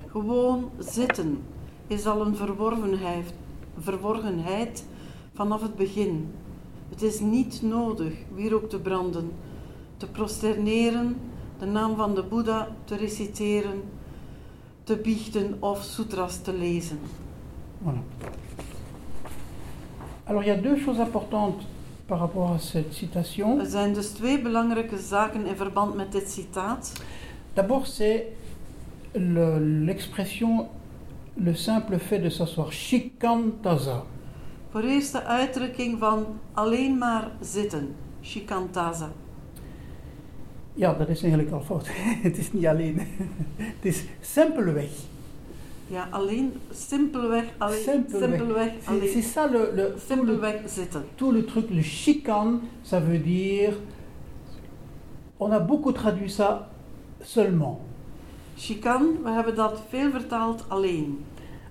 Gewoon 0.08 0.70
zitten 0.78 1.40
is 1.88 2.06
al 2.06 2.26
een 2.26 2.36
verworvenheid, 2.36 3.34
verworgenheid 3.78 4.86
vanaf 5.34 5.62
het 5.62 5.76
begin. 5.76 6.32
Het 6.90 7.02
is 7.02 7.20
niet 7.20 7.62
nodig 7.62 8.14
wierook 8.36 8.70
te 8.70 8.80
branden, 8.80 9.32
te 9.98 10.08
prosterneren, 10.08 11.16
de 11.60 11.66
naam 11.66 11.96
van 11.96 12.16
de 12.16 12.24
Boeddha 12.24 12.68
te 12.84 12.96
reciteren, 12.96 13.82
te 14.90 14.96
biechten 14.96 15.56
of 15.60 15.84
sutras 15.84 16.42
te 16.42 16.52
lezen. 16.54 17.00
Voilà. 17.84 18.02
Alors 20.26 20.44
il 20.44 20.48
y 20.48 20.52
a 20.52 20.62
deux 20.62 20.78
choses 20.86 21.00
importantes 21.00 21.64
par 22.08 22.20
rapport 22.20 22.52
à 22.52 22.58
cette 22.60 22.94
citation. 22.94 23.60
Er 23.60 23.66
zijn 23.70 23.94
dus 23.94 24.10
twee 24.10 24.42
belangrijke 24.42 24.98
zaken 24.98 25.46
in 25.46 25.56
verband 25.56 25.96
met 25.96 26.12
dit 26.12 26.30
citaat. 26.30 26.92
D'abord, 27.54 27.88
c'est 27.88 28.24
le- 29.12 29.60
l'expression, 29.86 30.68
le 31.34 31.54
simple 31.54 32.00
fait 32.00 32.22
de 32.22 32.30
s'asseoir, 32.30 32.72
shikantaza. 32.72 34.04
Voor 34.72 34.82
eerst 34.84 35.12
de 35.12 35.24
uitdrukking 35.24 36.00
van 36.00 36.26
alleen 36.54 36.98
maar 36.98 37.28
zitten, 37.42 37.96
shikantaza. 38.22 39.10
Ja, 40.74 40.94
dat 40.94 41.10
is 41.10 41.22
eigenlijk 41.22 41.52
al 41.52 41.62
fout. 41.62 41.88
Het 42.28 42.38
is 42.38 42.52
niet 42.54 42.66
alleen. 42.66 43.00
Het 43.78 43.86
is 43.86 44.04
simpelweg. 44.22 44.90
Ja, 45.88 46.08
alleen, 46.12 46.54
simpelweg, 46.72 47.46
alleen, 47.58 47.84
Simpelweg. 47.84 48.30
simpelweg, 48.30 48.72
C'est 48.80 48.90
alleen, 48.90 49.10
c'est 49.12 49.22
ça 49.24 49.48
le, 49.48 49.58
le, 49.76 49.84
tout, 49.84 49.94
le, 49.94 50.00
simpelweg 50.08 50.62
zitten. 50.68 51.04
tout 51.16 51.32
le 51.34 51.46
truc. 51.46 51.70
Le 51.70 51.82
chikan, 51.82 52.60
ça 52.84 53.00
veut 53.00 53.24
dire. 53.24 53.74
On 55.40 55.52
a 55.52 55.60
beaucoup 55.60 55.92
traduit 55.94 56.30
ça 56.30 56.70
seulement. 57.24 57.80
Shikan, 58.58 59.02
we 59.24 59.30
hebben 59.32 59.56
dat 59.56 59.82
veel 59.90 60.12
vertaald 60.12 60.66
alleen. 60.68 61.18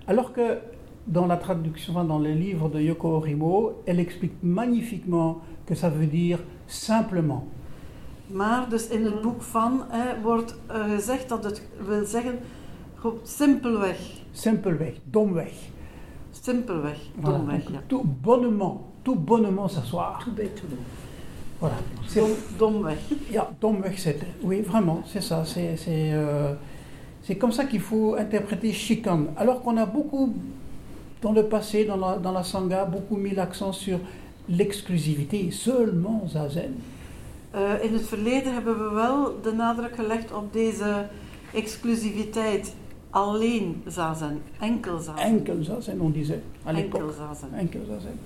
Alors 0.07 0.33
que 0.33 0.59
dans 1.05 1.27
la 1.29 1.37
traduction, 1.37 1.95
enfin, 1.95 2.07
dans 2.09 2.23
les 2.23 2.35
livres 2.35 2.69
de 2.71 2.81
Yoko 2.81 3.09
Orimo, 3.09 3.83
elle 3.87 4.01
explique 4.01 4.43
magnifiquement 4.43 5.43
que 5.67 5.75
ça 5.75 5.91
veut 5.91 6.07
dire 6.11 6.39
simplement. 6.67 7.47
Maar 8.29 8.69
dus 8.69 8.89
in 8.89 9.05
het 9.05 9.21
boek 9.23 9.43
van 9.43 9.83
hè, 9.89 10.21
wordt 10.23 10.55
eh, 10.67 10.85
gezegd 10.95 11.29
dat 11.29 11.45
het 11.45 11.63
wil 11.87 12.05
zeggen 12.05 12.39
simpelweg, 13.23 13.99
Simpelweg, 14.33 14.93
domweg. 15.11 15.53
simpelweg, 16.31 16.97
Voilà. 16.99 17.23
domweg. 17.23 17.63
Donc, 17.65 17.75
Ja. 17.75 17.81
Tout 17.87 18.05
bonnement, 18.23 18.81
tout 19.03 19.25
bonnement 19.25 19.71
s'asseoir. 19.71 20.19
Tout 20.25 20.35
bêtement. 20.35 20.79
Voilà. 21.61 21.77
C'est- 22.07 22.21
Dom, 22.21 22.31
domweg. 22.59 22.99
Ja, 23.31 23.49
domweg 23.59 23.99
zitten. 23.99 24.29
Oui, 24.43 24.63
vraiment, 24.63 25.03
c'est 25.07 25.23
ça. 25.23 25.45
C'est 25.45 25.77
c'est, 25.77 26.13
euh, 26.13 26.55
c'est 27.23 27.37
comme 27.39 27.53
ça 27.53 27.65
qu'il 27.65 27.81
faut 27.81 28.15
interpréter 28.19 28.73
chikan. 28.73 29.27
Alors 29.37 29.61
qu'on 29.63 29.77
a 29.77 29.87
beaucoup, 29.87 30.35
dans 31.21 31.33
le 31.35 31.43
passé, 31.49 31.85
dans 31.85 31.97
la, 31.97 32.17
dans 32.19 32.33
la 32.33 32.43
sangha, 32.45 32.85
beaucoup 32.85 33.17
mis 33.17 33.35
l'accent 33.35 33.73
sur 33.73 33.99
l'exclusivité, 34.49 35.51
seulement 35.51 36.23
zazen. 36.29 36.73
Eh, 37.51 37.85
in 37.85 37.93
het 37.93 38.07
verleden 38.07 38.53
hebben 38.55 38.79
we 38.89 38.95
wel 38.95 39.41
de 39.43 39.53
nadruk 39.53 39.95
gelegd 39.95 40.33
op 40.33 40.53
deze 40.53 41.07
exclusiviteit. 41.55 42.75
Alleen 43.11 43.83
zazen, 43.87 44.41
enkel 44.61 44.99
zazen. 44.99 45.25
Enkel 45.25 45.63
zazen, 45.63 46.01
on 46.01 46.13
disait 46.13 46.41
à. 46.67 46.73
Enkel 46.73 47.11
zazen. 47.13 47.49
Enkel 47.55 47.81
zazen. 47.89 48.19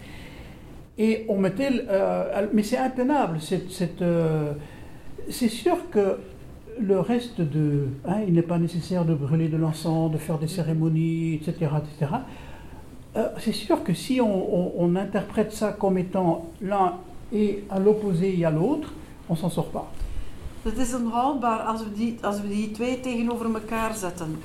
Et 0.95 1.25
on 1.29 1.41
mettait, 1.41 1.73
euh, 1.88 2.47
mais 2.52 2.69
c'est 2.69 2.79
intenable. 2.81 3.41
cette, 3.41 4.02
euh, 4.02 4.52
c'est 5.29 5.49
sûr 5.50 5.76
que 5.91 6.19
le 6.81 7.00
reste 7.00 7.41
de, 7.41 7.87
hein, 8.05 8.21
il 8.26 8.33
n'est 8.35 8.47
pas 8.47 8.59
nécessaire 8.59 9.05
de 9.05 9.14
brûler 9.14 9.49
de 9.49 9.57
l'encens, 9.57 10.11
de 10.11 10.19
faire 10.19 10.38
des 10.38 10.49
cérémonies, 10.49 11.35
etc., 11.35 11.52
etc. 11.81 12.12
Euh, 13.17 13.29
c'est 13.38 13.52
sûr 13.55 13.83
que 13.85 13.95
si 13.95 14.21
on, 14.21 14.55
on- 14.55 14.73
on 14.79 14.97
interprète 14.97 15.52
ça 15.52 15.73
comme 15.73 15.97
étant 15.99 16.50
l'un 16.61 16.95
et 17.33 17.62
à 17.71 17.79
l'opposé 17.79 18.33
il 18.33 18.38
y 18.41 18.45
a 18.45 18.50
l'autre, 18.50 18.93
on 19.33 19.37
s'en 19.37 19.51
sort 19.51 19.71
pas. 19.73 19.89
Het 20.62 20.79
is 20.79 20.95
onhoudbaar 20.95 21.59
als 21.59 21.83
we 21.83 21.93
die, 21.93 22.19
als 22.21 22.41
we 22.41 22.49
die 22.49 22.71
twee 22.71 23.01
tegenover 23.01 23.55
elkaar 23.55 23.95
zetten. 23.95 24.39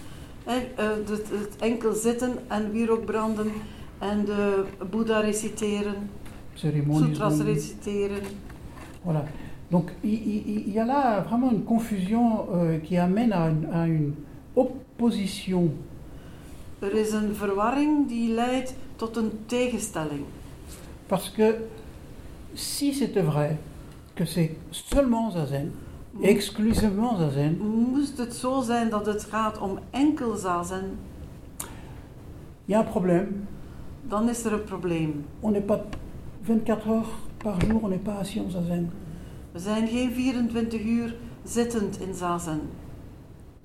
Hè, 0.43 0.57
eh, 0.75 0.89
het, 1.05 1.29
het 1.29 1.55
enkel 1.59 1.93
zitten 1.93 2.37
en 2.47 2.71
wierook 2.71 3.05
branden 3.05 3.51
en 3.99 4.25
de 4.25 4.65
Boeddha 4.89 5.19
reciteren, 5.19 6.09
Cérémonies. 6.53 7.07
sutras 7.07 7.39
reciteren. 7.39 8.21
Voilà. 9.05 9.23
Donc 9.69 9.89
il 10.03 10.73
y 10.73 10.79
a 10.79 10.85
là 10.85 11.21
vraiment 11.21 11.51
une 11.51 11.63
confusion 11.63 12.47
euh, 12.53 12.79
qui 12.79 12.97
amène 12.97 13.33
à 13.33 13.49
une, 13.49 13.65
à 13.73 13.85
une 13.85 14.13
opposition 14.55 15.71
Er 16.79 16.95
is 16.95 17.11
een 17.11 17.35
verwarring 17.35 18.07
die 18.07 18.33
leidt 18.33 18.75
tot 18.95 19.17
een 19.17 19.31
tegenstelling. 19.45 20.25
Parce 21.07 21.31
que 21.31 21.55
si 22.53 22.93
c'était 22.93 23.25
vrai 23.25 23.57
que 24.17 24.25
c'est 24.25 24.57
seulement 24.71 25.31
zazen, 25.31 25.71
exclusivement 26.21 27.17
zazen, 27.17 27.57
Moest 27.91 28.17
het 28.17 28.33
zo 28.33 28.61
zijn 28.61 28.89
dat 28.89 29.05
het 29.05 29.23
gaat 29.23 29.57
om 29.59 29.79
enkel 29.91 30.35
zazen, 30.35 30.97
il 32.65 32.73
y 32.73 32.73
a 32.73 32.79
un 32.79 32.85
problème. 32.85 33.27
dan 34.07 34.29
is 34.29 34.43
er 34.45 34.53
een 34.53 34.63
probleem. 34.63 35.25
On 35.39 35.51
n'est 35.51 35.65
pas 35.65 35.79
24 36.41 36.85
heures 36.85 37.09
par 37.37 37.59
jour, 37.59 37.83
on 37.83 37.89
n'est 37.89 38.03
pas 38.03 38.19
assis 38.19 38.39
en 38.39 38.51
zazen. 38.51 38.91
We 39.51 39.59
zijn 39.59 39.87
geen 39.87 40.11
24 40.11 40.81
uur 40.81 41.15
zittend 41.43 41.99
in 41.99 42.13
zazen. 42.13 42.61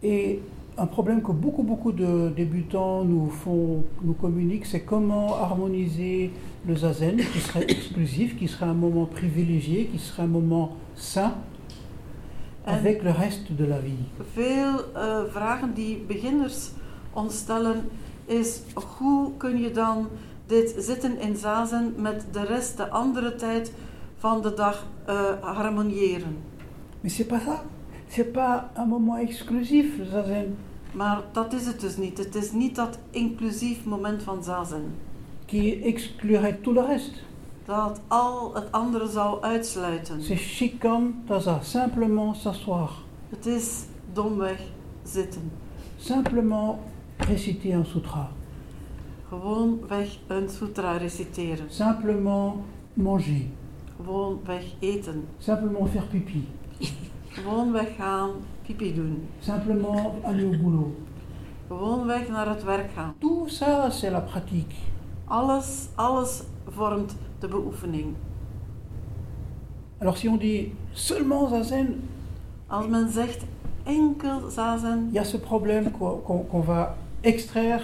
Et 0.01 0.39
un 0.79 0.87
problème 0.87 1.23
que 1.23 1.33
beaucoup, 1.33 1.63
beaucoup 1.63 1.93
de 1.93 2.31
débutants 2.35 3.05
nous 3.05 3.29
font, 3.29 3.85
nous 4.03 4.15
communiquent, 4.15 4.67
c'est 4.67 4.81
comment 4.81 5.37
harmoniser 5.37 6.33
le 6.67 6.77
zazen, 6.77 7.17
qui 7.17 7.41
serait 7.41 7.65
exclusif, 7.69 8.39
qui 8.39 8.49
serait 8.49 8.67
un 8.67 8.75
moment 8.75 9.07
privilégié, 9.07 9.87
qui 9.87 9.99
serait 9.99 10.23
un 10.23 10.29
moment 10.29 10.77
sain, 10.95 11.35
avec 12.65 13.03
le 13.03 13.11
reste 13.11 13.53
de 13.53 13.65
la 13.65 13.79
vie. 13.79 14.07
veel 14.35 14.79
eh, 14.95 15.25
vragen 15.33 15.75
die 15.75 16.05
beginners 16.07 16.71
ons 17.13 17.37
stellen 17.37 17.89
is 18.27 18.63
hoe 18.99 19.33
kun 19.37 19.59
je 19.59 19.71
dan 19.71 20.09
dit 20.47 20.75
zitten 20.79 21.21
in 21.21 21.37
zazen 21.37 21.95
met 21.97 22.27
de 22.33 22.45
rest, 22.45 22.77
de 22.77 22.91
andere 22.91 23.35
tijd 23.35 23.73
van 24.17 24.43
de 24.43 24.55
dag 24.55 24.87
eh, 25.07 25.15
harmoniëren? 25.41 26.37
Mais 27.01 27.15
c'est 27.15 27.27
pas 27.27 27.43
ça. 27.43 27.63
C'est 28.15 28.33
pas 28.33 28.71
un 28.77 28.87
moment 28.89 29.17
exclusif, 29.21 29.87
zazen, 30.11 30.57
Maar 30.93 31.23
dat 31.33 31.53
is 31.53 31.67
het 31.67 31.81
dus 31.81 31.97
niet. 31.97 32.19
Het 32.19 32.35
is 32.35 32.53
niet 32.53 32.77
dat 32.77 32.99
inclusief 33.11 33.85
moment 33.85 34.23
van 34.23 34.43
zazen. 34.45 34.95
qui 35.47 35.83
exclurait 35.83 36.63
tout 36.63 36.75
le 36.77 36.87
reste. 36.87 37.19
Dat 37.65 38.01
al 38.09 38.55
het 38.55 38.73
andere 38.73 39.09
zou 39.09 39.43
uitsluiten. 39.43 40.23
C'est 40.23 40.39
shikan 40.41 41.15
taza, 41.27 41.59
simplement 41.63 42.37
s'asseoir, 42.37 42.91
Het 43.29 43.47
is 43.47 43.85
domweg 44.13 44.61
zitten. 45.05 45.51
simplement 45.97 46.77
réciter 47.19 47.73
un 47.75 47.85
sutra. 47.85 48.29
Gewoonweg 49.29 50.19
een 50.27 50.49
sutra 50.49 50.97
reciteren. 50.97 51.67
simplement 51.69 52.55
manger, 52.95 53.43
Gewoonweg 53.97 54.65
eten. 54.81 55.25
simplement 55.39 55.91
faire 55.91 56.07
pipi, 56.07 56.49
Gewoonweg 57.33 57.97
gaan 57.97 58.31
pipi 58.63 58.95
doen. 58.95 59.29
simplement 59.41 60.15
aller 60.25 60.45
au 60.45 60.57
boulot. 60.63 60.95
Gewoonweg 61.69 62.29
naar 62.29 62.49
het 62.49 62.65
werk 62.65 62.91
gaan. 62.95 63.15
Tout 63.19 63.51
ça, 63.51 63.91
c'est 63.91 64.11
la 64.11 64.21
pratique. 64.21 64.75
Alles, 65.25 65.89
alles 65.95 66.43
vormt 66.69 67.17
de 67.39 67.49
beoefening. 67.49 68.15
Alors 69.99 70.17
si 70.17 70.29
on 70.29 70.37
dit 70.39 70.73
seulement 70.93 71.49
zazen, 71.49 72.09
Als 72.67 72.87
men 72.87 73.09
zegt 73.11 73.45
enkel 73.85 74.51
zazen, 74.51 75.07
il 75.09 75.15
y 75.15 75.19
a 75.19 75.25
ce 75.25 75.37
problème 75.39 75.91
qu'on 76.51 76.61
va 76.61 76.97
extraire 77.21 77.83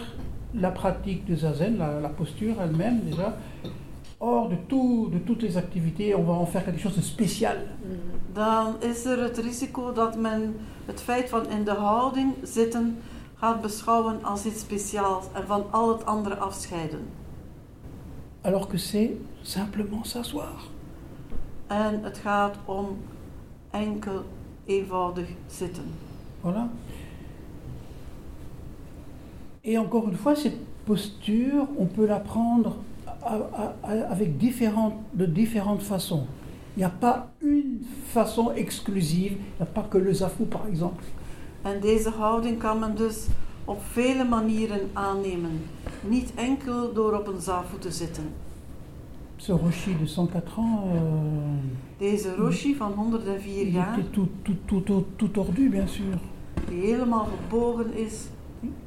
la 0.54 0.70
pratique 0.70 1.26
de 1.26 1.36
zazen, 1.36 1.76
la, 1.76 2.00
la 2.00 2.08
posture 2.08 2.54
elle-même 2.60 3.00
déjà, 3.04 3.36
hors 4.20 4.48
de, 4.48 4.56
tout, 4.66 5.10
de 5.12 5.18
toutes 5.18 5.42
les 5.42 5.56
activités, 5.56 6.14
on 6.14 6.24
va 6.24 6.32
en 6.32 6.46
faire 6.46 6.64
quelque 6.64 6.80
chose 6.80 6.96
de 6.96 7.02
spécial. 7.02 7.56
dan 8.32 8.82
is 8.82 9.04
er 9.04 9.22
het 9.22 9.38
risico 9.38 9.92
dat 9.92 10.16
men 10.16 10.56
het 10.86 11.00
feit 11.00 11.28
van 11.28 11.48
in 11.50 11.64
de 11.64 11.70
houding 11.70 12.34
zitten 12.42 12.98
gaat 13.34 13.60
beschouwen 13.60 14.24
als 14.24 14.44
iets 14.44 14.60
speciaals 14.60 15.24
en 15.32 15.46
van 15.46 15.64
al 15.70 15.88
het 15.88 16.06
andere 16.06 16.36
afscheiden. 16.36 17.00
Alors 18.40 18.68
que 18.68 18.78
c'est 18.78 19.10
simplement 19.42 20.06
s'asseoir. 20.06 20.60
En 21.66 22.02
het 22.02 22.18
gaat 22.18 22.56
om 22.64 22.96
enkel 23.70 24.24
eenvoudig 24.64 25.28
zitten. 25.46 25.84
Voilà. 26.40 26.68
Et 29.60 29.78
encore 29.78 30.08
une 30.08 30.16
fois, 30.16 30.34
cette 30.34 30.58
posture, 30.84 31.66
on 31.76 31.86
peut 31.86 32.06
la 32.06 32.20
prendre 32.20 32.76
avec 34.10 34.36
différentes, 34.38 34.94
de 35.12 35.26
différentes 35.26 35.82
façons. 35.82 36.26
Il 36.76 36.80
n'y 36.80 36.84
a 36.84 36.90
pas 36.90 37.30
une 37.40 37.80
façon 38.12 38.52
exclusive, 38.54 39.32
il 39.32 39.56
n'y 39.56 39.62
a 39.62 39.66
pas 39.66 39.82
que 39.90 39.98
le 39.98 40.12
zafou 40.12 40.44
par 40.44 40.66
exemple. 40.68 41.04
En 41.62 41.80
deze 41.80 42.10
houding 42.10 42.58
kan 42.58 42.78
men 42.78 42.94
dus 42.94 43.26
op 43.64 43.78
vele 43.92 44.24
manieren 44.24 44.80
aannemen. 44.92 45.60
Niet 46.08 46.32
enkel 46.34 46.92
door 46.92 47.12
op 47.12 47.26
een 47.26 47.40
zafu 47.40 47.78
te 47.78 47.90
zitten. 47.90 48.24
Ce 49.36 49.52
Roshi 49.52 49.96
de 49.98 50.06
104 50.14 50.42
ans, 50.56 50.80
euh, 50.94 51.00
Deze 51.98 52.34
Roshi 52.36 52.74
van 52.74 52.92
104 52.92 53.46
il 53.46 53.72
jaar, 53.72 53.98
était 53.98 54.10
tout, 54.10 54.28
tout, 54.42 54.56
tout, 54.64 54.84
tout, 54.84 55.04
tout 55.16 55.30
tordu 55.32 55.68
bien 55.68 55.88
sûr. 55.88 56.18
die 56.68 56.80
helemaal 56.80 57.24
gebogen 57.24 57.96
is, 57.96 58.26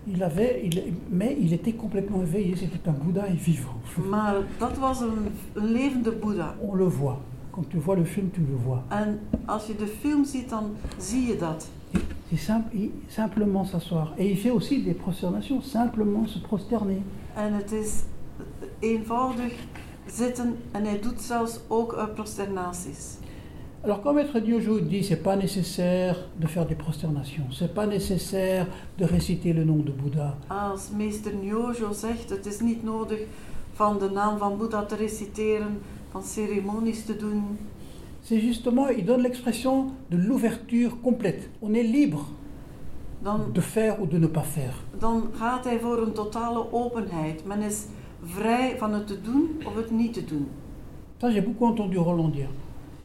Il 0.03 0.23
avait, 0.23 0.61
il- 0.63 0.93
mais 1.09 1.37
il 1.39 1.53
était 1.53 1.73
complètement 1.75 2.21
éveillé, 2.21 2.55
c'était 2.55 2.89
un 2.89 2.93
Bouddha 3.03 3.27
et 3.27 3.37
vivant. 3.37 3.79
maar 4.09 4.35
dat 4.57 4.77
was 4.77 5.01
een, 5.01 5.31
een 5.53 5.71
levende 5.71 6.11
Boeddha. 6.11 6.55
On 6.61 6.75
le 6.77 6.89
voit. 6.89 7.17
Quand 7.51 7.69
tu 7.69 7.79
vois 7.79 7.97
le 7.97 8.05
film, 8.05 8.31
tu 8.31 8.41
le 8.41 8.55
vois. 8.65 8.83
En 8.89 9.19
als 9.45 9.65
je 9.67 9.75
de 9.75 9.87
film 9.87 10.25
ziet, 10.25 10.49
dan 10.49 10.63
zie 10.97 11.27
je 11.27 11.37
dat. 11.37 11.69
C'est 12.29 12.39
simple, 12.43 12.75
il- 12.77 12.91
simplement 13.07 13.65
s'asseoir. 13.67 14.13
Et 14.17 14.29
il 14.29 14.37
fait 14.37 14.51
aussi 14.53 14.83
des 14.83 14.93
prosternations, 14.95 15.61
simplement 15.63 16.27
se 16.29 16.39
prosterner. 16.41 17.01
En 17.35 17.53
het 17.53 17.71
is 17.71 18.03
eenvoudig 18.79 19.53
zitten 20.05 20.55
en 20.71 20.83
hij 20.83 20.99
doet 20.99 21.21
zelfs 21.21 21.59
ook 21.67 22.09
prosternaties. 22.13 23.17
Alors 23.83 24.01
quand 24.03 24.13
Maître 24.13 24.39
Diojo 24.39 24.79
dit 24.79 25.03
c'est 25.03 25.23
pas 25.23 25.35
nécessaire 25.35 26.15
de 26.39 26.45
faire 26.47 26.67
des 26.67 26.75
prosternations, 26.75 27.45
c'est 27.51 27.73
pas 27.73 27.87
nécessaire 27.87 28.67
de 28.99 29.05
réciter 29.05 29.53
le 29.53 29.63
nom 29.63 29.77
de 29.77 29.91
Bouddha, 29.91 30.37
Als 30.49 30.91
meester 30.91 31.33
Nyojo 31.33 31.91
zegt, 31.93 32.29
het 32.29 32.45
is 32.45 32.59
niet 32.59 32.83
nodig 32.83 33.19
van 33.73 33.97
de 33.99 34.09
naam 34.09 34.37
van 34.37 34.57
Boeddha 34.57 34.83
te 34.83 34.95
reciteren, 34.95 35.79
van 36.11 36.23
ceremonies 36.23 37.05
te 37.05 37.15
doen. 37.17 37.41
c'est 38.23 38.39
justement, 38.39 38.87
il 38.89 39.03
donne 39.05 39.23
l'expression 39.23 39.91
de 40.11 40.17
l'ouverture 40.17 40.91
complète. 41.01 41.49
On 41.61 41.73
est 41.73 41.83
libre 41.83 42.25
Dan, 43.23 43.39
de 43.53 43.61
faire 43.61 43.99
ou 44.01 44.05
de 44.07 44.17
ne 44.19 44.27
pas 44.27 44.45
faire. 44.45 44.73
dan 44.99 45.29
gaat 45.33 45.63
hij 45.65 45.79
voor 45.79 45.97
een 46.01 46.13
totale 46.13 46.71
openheid. 46.73 47.45
Men 47.45 47.61
is 47.61 47.85
vrij 48.23 48.75
van 48.77 48.93
het 48.93 49.07
te 49.07 49.21
doen 49.21 49.49
of 49.65 49.75
het 49.75 49.91
niet 49.91 50.13
te 50.13 50.23
doen. 50.25 50.47
Ça 51.21 51.29
j'ai 51.31 51.41
beaucoup 51.43 51.69
entendu 51.69 51.97
Roland 51.97 52.33
dire. 52.33 52.49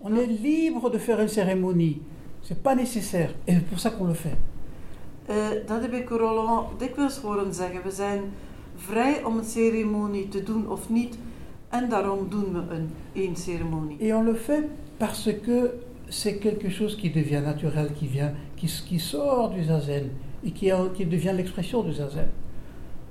On 0.08 0.14
est 0.14 0.26
libre 0.26 0.88
de 0.88 0.98
faire 0.98 1.20
une 1.20 1.26
cérémonie, 1.26 2.00
c'est 2.40 2.62
pas 2.62 2.76
nécessaire, 2.76 3.34
et 3.44 3.54
c'est 3.54 3.66
pour 3.66 3.80
ça 3.80 3.90
qu'on 3.90 4.06
le 4.06 4.14
fait. 4.14 4.36
Eh, 5.28 5.66
dat 5.66 5.80
heb 5.80 5.92
ik 5.92 6.08
Roland 6.08 6.78
dikwijls 6.78 7.16
horen 7.18 7.54
zeggen. 7.54 7.82
We 7.82 7.90
zijn 7.90 8.20
vrij 8.76 9.24
om 9.24 9.38
een 9.38 9.44
ceremonie 9.44 10.28
te 10.28 10.42
doen 10.42 10.70
of 10.70 10.88
niet. 10.88 11.18
En 11.68 11.88
daarom 11.88 12.28
doen 12.28 12.52
we 12.52 12.74
een 12.74 12.90
één 13.12 13.36
ceremonie. 13.36 13.98
Et 13.98 14.14
on 14.14 14.24
le 14.24 14.34
fait 14.34 14.64
parce 14.96 15.30
que 15.42 15.70
c'est 16.08 16.38
quelque 16.38 16.70
chose 16.70 16.96
qui 16.96 17.10
devient 17.10 17.42
naturel, 17.44 17.92
qui, 17.98 18.06
vient, 18.06 18.32
qui, 18.54 18.66
qui 18.88 18.98
sort 18.98 19.50
du 19.50 19.64
zazen 19.64 20.10
et 20.44 20.52
qui, 20.52 20.72
qui 20.94 21.06
devient 21.06 21.34
l'expression 21.34 21.82
du 21.82 21.92
zazen. 21.92 22.30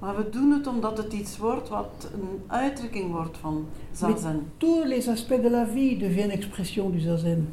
Maar 0.06 0.16
we 0.16 0.30
doen 0.30 0.52
het 0.52 0.68
omdat 0.68 0.98
het 0.98 1.14
iets 1.14 1.38
wordt 1.38 1.70
wat 1.70 2.10
een 2.14 2.42
uitdrukking 2.48 3.12
wordt 3.12 3.38
van 3.38 3.66
zazen. 3.92 4.48
Tous 4.58 4.86
les 4.86 5.08
aspects 5.08 5.44
de 5.44 5.50
la 5.50 5.68
vie 5.68 5.98
deviennent 5.98 6.34
expression 6.34 6.92
du 6.92 7.00
zazen. 7.00 7.48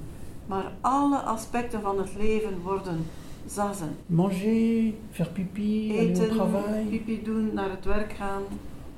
Maar 0.46 0.72
alle 0.80 1.18
aspecten 1.18 1.80
van 1.80 1.98
het 1.98 2.10
leven 2.18 2.60
worden 2.62 3.06
zazen. 3.46 3.96
Manger, 4.06 4.92
faire 5.10 5.30
pipi, 5.32 5.90
aller 5.90 5.98
au 5.98 6.08
Eten, 6.08 6.28
travail, 6.28 6.84
pipi 6.90 7.22
doen, 7.24 7.50
naar 7.54 7.70
het 7.70 7.84
werk 7.84 8.12
gaan. 8.12 8.42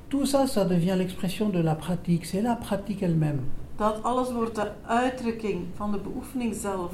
tout 0.07 0.27
ça, 0.29 0.47
ça 0.47 0.65
devient 0.65 0.95
l'expression 0.97 1.49
de 1.49 1.63
la 1.63 1.75
pratique. 1.75 2.25
C'est 2.25 2.41
la 2.43 2.55
pratique 2.55 3.03
elle-même. 3.03 3.39
Dat 3.75 4.03
alles 4.03 4.31
wordt 4.31 4.55
de 4.55 4.71
uitdrukking 4.85 5.65
van 5.75 5.91
de 5.91 5.97
beoefening 5.97 6.55
zelf. 6.55 6.91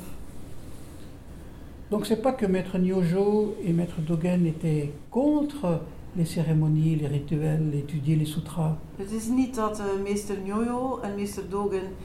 Donc 1.87 2.05
c'est 2.05 2.21
pas 2.21 2.35
que 2.35 2.47
Maître 2.47 2.77
Nyojo 2.77 3.55
et 3.63 3.73
Maître 3.73 4.01
Dogen 4.05 4.45
étaient 4.45 4.93
contre 5.09 5.79
les 6.15 6.25
cérémonies, 6.25 6.95
les 6.95 7.07
rituels, 7.07 7.73
étudier 7.73 8.15
les 8.15 8.25
sutras. 8.25 8.75
Het 8.95 9.11
is 9.11 9.27
niet 9.27 9.55
dat 9.55 9.79
eh, 9.79 9.85
meester 10.03 10.37
Nyoyo 10.43 10.99
en 11.01 11.15
meester 11.15 11.49
Dogen 11.49 11.95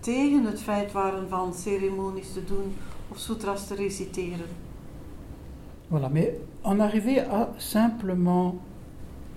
tegen 0.00 0.44
het 0.44 0.60
feit 0.60 0.92
waren 0.92 1.28
van 1.28 1.54
ceremonies 1.54 2.32
te 2.32 2.44
doen 2.44 2.72
of 3.08 3.18
sutras 3.18 3.66
te 3.66 3.74
reciteren. 3.74 4.46
Voilà, 5.88 6.08
mais 6.08 6.28
en 6.62 6.80
arriver 6.80 7.26
à 7.30 7.48
simplement 7.56 8.54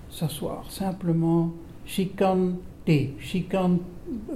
s'asseoir, 0.09 0.63
simplement 0.67 1.53
chicane 1.85 2.57
thé, 2.83 3.13
chicane 3.19 3.79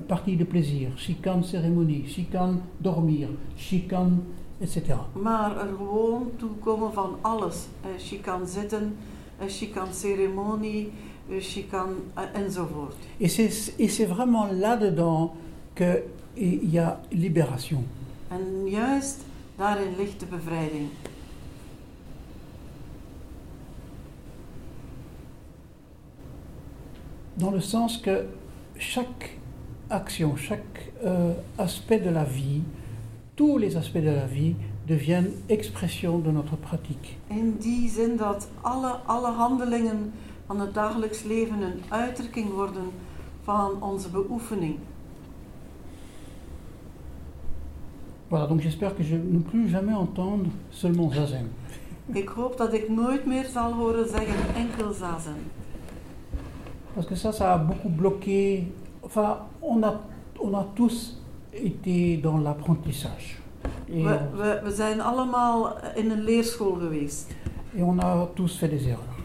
partie 0.07 0.37
de 0.37 0.45
plaisir, 0.45 0.91
chicane 0.95 1.43
cérémonie, 1.43 2.03
chicane 2.07 2.61
dormir, 2.77 3.29
chicane, 3.55 4.19
etc. 4.59 4.95
Maar 5.13 5.57
er 5.57 5.75
gewoon 5.77 6.31
toe 6.35 6.49
komen 6.59 6.93
van 6.93 7.15
alles. 7.21 7.65
Eh, 7.81 8.09
je 8.09 8.19
kan 8.19 8.47
zitten, 8.47 8.95
eh, 9.41 9.63
eh, 9.63 10.85
eh. 11.29 13.23
Et 13.23 13.27
c'est, 13.27 13.73
et 13.79 13.87
c'est 13.87 14.05
vraiment 14.05 14.45
là-dedans 14.45 15.35
qu'il 15.75 16.69
y 16.71 16.77
a 16.77 17.01
libération. 17.11 17.83
En 18.31 18.67
juist 18.67 19.25
daarin 19.57 19.95
ligt 19.97 20.19
de 20.19 20.25
bevrijding. 20.25 20.89
Dans 27.37 27.51
le 27.51 27.59
sens 27.59 27.97
que 27.97 28.25
chaque 28.77 29.37
action, 29.89 30.35
chaque 30.35 30.91
euh, 31.03 31.33
aspect 31.57 31.99
de 31.99 32.09
la 32.09 32.23
vie, 32.23 32.61
tous 33.35 33.57
les 33.57 33.77
aspects 33.77 33.97
de 33.97 34.09
la 34.09 34.25
vie 34.25 34.55
deviennent 34.85 35.33
expression 35.47 36.19
de 36.19 36.31
notre 36.31 36.55
pratique. 36.55 37.17
In 37.27 37.55
die 37.59 37.89
zin 37.89 38.17
dat 38.17 38.47
alle, 38.61 38.91
alle 39.05 39.31
handelingen 39.31 40.13
van 40.45 40.59
het 40.59 40.73
dagelijks 40.73 41.23
leven 41.23 41.61
een 41.61 41.81
uitdrukking 41.89 42.51
worden 42.51 42.91
van 43.43 43.81
onze 43.81 44.09
beoefening. 44.09 44.75
Voilà, 48.27 48.47
donc 48.47 48.61
j'espère 48.61 48.95
que 48.95 49.03
je 49.03 49.15
ne 49.15 49.39
plus 49.39 49.69
jamais 49.69 49.93
entendre 49.93 50.49
seulement 50.69 51.13
zazen. 51.13 51.51
Ik 52.05 52.27
hoop 52.27 52.57
dat 52.57 52.73
ik 52.73 52.89
nooit 52.89 53.25
meer 53.25 53.45
zal 53.45 53.73
horen 53.73 54.07
zeggen 54.07 54.55
enkel 54.55 54.93
zazen. 54.93 55.35
Parce 56.93 57.07
que 57.07 57.15
ça, 57.15 57.31
ça 57.31 57.53
a 57.53 57.57
beaucoup 57.57 57.95
bloqué. 57.95 58.67
Enfin, 59.01 59.37
on 59.59 59.83
a, 59.83 60.01
on 60.39 60.53
a 60.53 60.65
tous 60.73 61.21
été 61.51 62.17
dans 62.17 62.37
l'apprentissage. 62.43 63.40
We, 63.91 64.19
we, 64.35 64.59
we 64.63 64.71
zijn 64.75 65.01
allemaal 65.01 65.75
in 65.95 66.11
een 66.11 66.21
leerschool 66.23 66.73
geweest. 66.73 67.27
et 67.75 67.81
on 67.83 67.99
a 68.03 68.25
tous 68.35 68.57
fait 68.57 68.69
des 68.69 68.81
erreurs. 68.85 69.19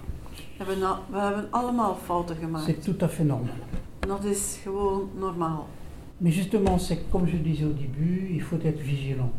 We 0.59 0.64
hebben, 0.64 0.83
a- 0.85 1.00
we 1.11 1.18
hebben 1.18 1.46
allemaal 1.50 1.96
fouten 2.05 2.35
C'est 2.37 2.44
gemaakt. 2.44 2.85
tout 2.85 3.02
à 3.02 3.09
fait 3.09 3.26
normal. 3.26 3.55
Dat 4.00 4.24
is 4.24 4.59
gewoon 4.62 5.09
normaal. 5.18 5.66
Mais 6.18 6.35
justement, 6.37 6.83
c'est 6.83 6.98
comme 7.11 7.26
je 7.29 7.42
disais 7.42 7.64
au 7.66 7.72
début, 7.72 8.29
il 8.31 8.42
faut 8.42 8.62
être 8.64 8.81
vigilant. 8.83 9.33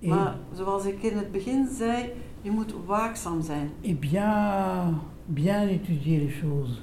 Et, 0.00 0.08
Maar 0.08 0.36
zoals 0.54 0.84
ik 0.84 1.02
in 1.02 1.16
het 1.16 1.32
begin 1.32 1.68
zei, 1.78 2.10
je 2.42 2.50
moet 2.50 2.74
waakzaam 2.86 3.42
zijn. 3.42 3.70
et 3.80 4.00
bien, 4.00 4.98
bien 5.26 5.68
étudier 5.68 6.18
les 6.20 6.34
choses. 6.40 6.80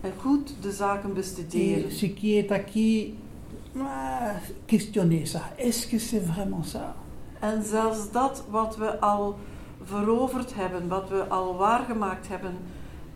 en 0.00 0.12
goed 0.16 0.54
de 0.60 0.70
zaken 0.72 1.14
bestuderen. 1.14 1.84
Et 1.84 1.92
ce 1.92 2.06
qui 2.06 2.36
est 2.36 2.50
acquis, 2.52 3.14
ah, 3.78 4.32
questionner 4.66 5.26
ça. 5.26 5.40
Est-ce 5.56 5.86
que 5.88 5.98
c'est 5.98 6.24
vraiment 6.26 6.62
ça 6.64 6.94
En 7.40 7.62
zelfs 7.62 8.10
dat 8.12 8.44
wat 8.50 8.76
we 8.76 8.98
al 9.00 9.38
veroverd 9.84 10.54
hebben, 10.54 10.88
wat 10.88 11.08
we 11.08 11.24
al 11.28 11.56
waargemaakt 11.56 12.28
hebben, 12.28 12.52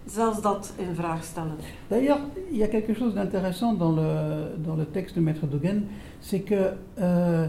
zelfs 0.06 0.40
dat 0.40 0.72
in 0.76 0.94
vraag 0.94 1.24
stellen. 1.24 1.56
D'ailleurs, 1.88 2.20
il 2.50 2.56
y 2.56 2.62
a 2.62 2.68
quelque 2.68 2.94
chose 2.94 3.14
d'intéressant 3.14 3.78
dans 3.78 3.94
le, 3.94 4.54
dans 4.66 4.76
le 4.78 4.87
texte 4.90 5.14
de 5.14 5.20
Maître 5.20 5.46
Dogen, 5.46 5.88
c'est 6.20 6.40
que, 6.44 6.72
euh, 6.98 7.46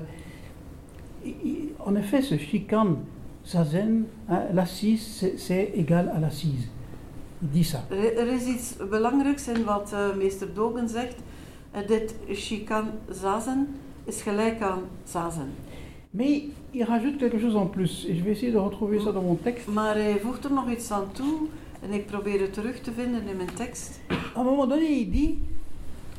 en 1.79 1.95
effet, 1.95 2.21
ce 2.21 2.37
shikan 2.37 2.97
zazen, 3.43 4.07
hein, 4.29 4.43
l'assise, 4.53 5.31
c'est- 5.37 5.71
égal 5.75 6.09
à 6.15 6.19
l'assise. 6.19 6.67
Il 7.41 7.49
dit 7.49 7.63
ça. 7.63 7.79
Er, 7.89 8.27
is 8.33 8.45
iets 8.47 8.75
belangrijks 8.89 9.47
in 9.47 9.63
wat 9.65 9.91
eh, 9.93 10.15
meester 10.17 10.47
Dogen 10.53 10.89
zegt. 10.89 11.15
Eh, 11.71 11.87
dit 11.87 12.15
shikan 12.33 12.85
zazen 13.11 13.67
is 14.05 14.21
gelijk 14.21 14.61
aan 14.61 14.79
zazen. 15.03 15.53
Mais 16.17 16.43
il 16.73 16.83
rajoute 16.83 17.17
quelque 17.17 17.39
chose 17.39 17.55
en 17.55 17.67
plus, 17.67 18.05
et 18.07 18.15
je 18.15 18.23
vais 18.23 18.31
essayer 18.31 18.51
de 18.51 18.57
retrouver 18.57 18.99
ça 18.99 19.11
dans 19.11 19.23
mon 19.23 19.35
texte. 19.35 19.69
Maar 19.71 19.95
hij 19.95 20.19
voegt 20.19 20.43
er 20.43 20.51
nog 20.53 20.69
iets 20.71 20.91
aan 20.91 21.11
toe 21.11 21.47
en 21.81 21.93
ik 21.93 22.05
probeer 22.05 22.39
het 22.41 22.53
terug 22.53 22.79
te 22.79 22.91
vinden 22.91 23.27
in 23.27 23.37
mijn 23.37 23.53
tekst. 23.55 23.99
À 24.09 24.39
un 24.39 24.45
moment 24.45 24.69
donné, 24.69 24.85
il 24.85 25.11
dit, 25.11 25.37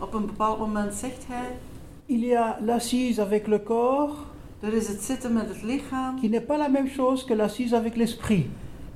Op 0.00 0.14
een 0.14 0.26
bepaald 0.26 0.58
moment 0.58 0.94
zegt 0.94 1.24
hij, 1.26 1.56
il 2.06 2.24
y 2.24 2.34
a 2.34 2.58
l'assise 2.64 3.22
avec 3.22 3.46
le 3.46 3.62
corps, 3.62 4.16
er 4.60 4.72
is 4.72 4.88
het 4.88 5.02
zitten 5.02 5.32
met 5.32 5.48
het 5.48 5.62
lichaam, 5.62 6.16
qui 6.20 6.28
n'est 6.28 6.46
pas 6.46 6.58
la 6.58 6.68
même 6.68 6.88
chose 6.88 7.24
que 7.24 7.34
l'assise 7.34 7.74
avec 7.74 7.96
l'esprit. 7.96 8.46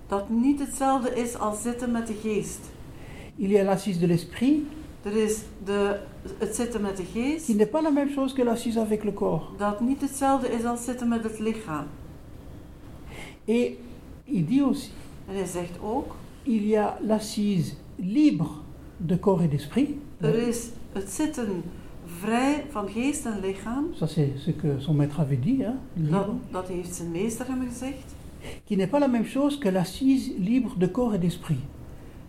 dat 0.06 0.28
niet 0.28 0.60
hetzelfde 0.60 1.14
is 1.14 1.38
als 1.38 1.62
zitten 1.62 1.90
met 1.90 2.06
de 2.06 2.14
geest. 2.22 2.60
Il 3.36 3.50
y 3.50 3.58
a 3.58 3.64
l'assise 3.64 3.98
de 3.98 4.06
l'esprit, 4.06 4.62
Er 5.02 5.16
is 5.16 5.38
de, 5.64 6.00
het 6.38 6.54
zitten 6.54 6.80
met 6.80 6.96
de 6.96 7.04
geest, 7.12 7.44
qui 7.44 7.54
n'est 7.54 7.70
pas 7.70 7.82
la 7.82 7.90
même 7.90 8.10
chose 8.14 8.34
que 8.34 8.42
l'assise 8.44 8.78
avec 8.80 9.04
le 9.04 9.12
corps. 9.12 9.52
dat 9.56 9.80
niet 9.80 10.00
hetzelfde 10.00 10.48
is 10.48 10.64
als 10.64 10.84
zitten 10.84 11.08
met 11.08 11.22
het 11.22 11.38
lichaam. 11.38 11.86
Et 13.44 13.72
il 14.24 14.44
dit 14.46 14.62
aussi, 14.62 14.90
En 15.28 15.34
hij 15.36 15.46
zegt 15.46 15.78
ook, 15.82 16.14
il 16.42 16.62
y 16.66 16.76
a 16.76 16.98
l'assise 17.06 17.72
libre 17.96 18.48
de 18.96 19.18
corps 19.18 19.42
et 19.42 19.50
d'esprit. 19.50 19.88
er 20.20 20.48
is 20.48 20.68
het 20.92 21.10
zitten 21.10 21.62
vrij 22.20 22.64
van 22.70 22.88
geest 22.88 23.26
en 23.26 23.40
lichaam, 23.40 23.84
Ça, 23.94 24.06
c'est 24.06 24.28
ce 24.38 24.50
que 24.52 24.78
son 24.80 24.94
maître 24.96 25.20
avait 25.20 25.40
dit, 25.44 25.62
hein, 25.64 25.78
dat, 25.94 26.26
dat 26.50 26.68
heeft 26.68 26.94
zijn 26.94 27.10
meester 27.10 27.46
hem 27.46 27.68
gezegd, 27.68 28.14
Qui 28.64 28.76
n'est 28.76 28.90
pas 28.90 29.00
la 29.00 29.08
même 29.08 29.26
chose 29.26 29.58
que 29.58 29.70
l'assise 29.70 30.32
libre 30.38 30.78
de 30.78 30.90
corps 30.90 31.14
et 31.14 31.20
d'esprit. 31.20 31.60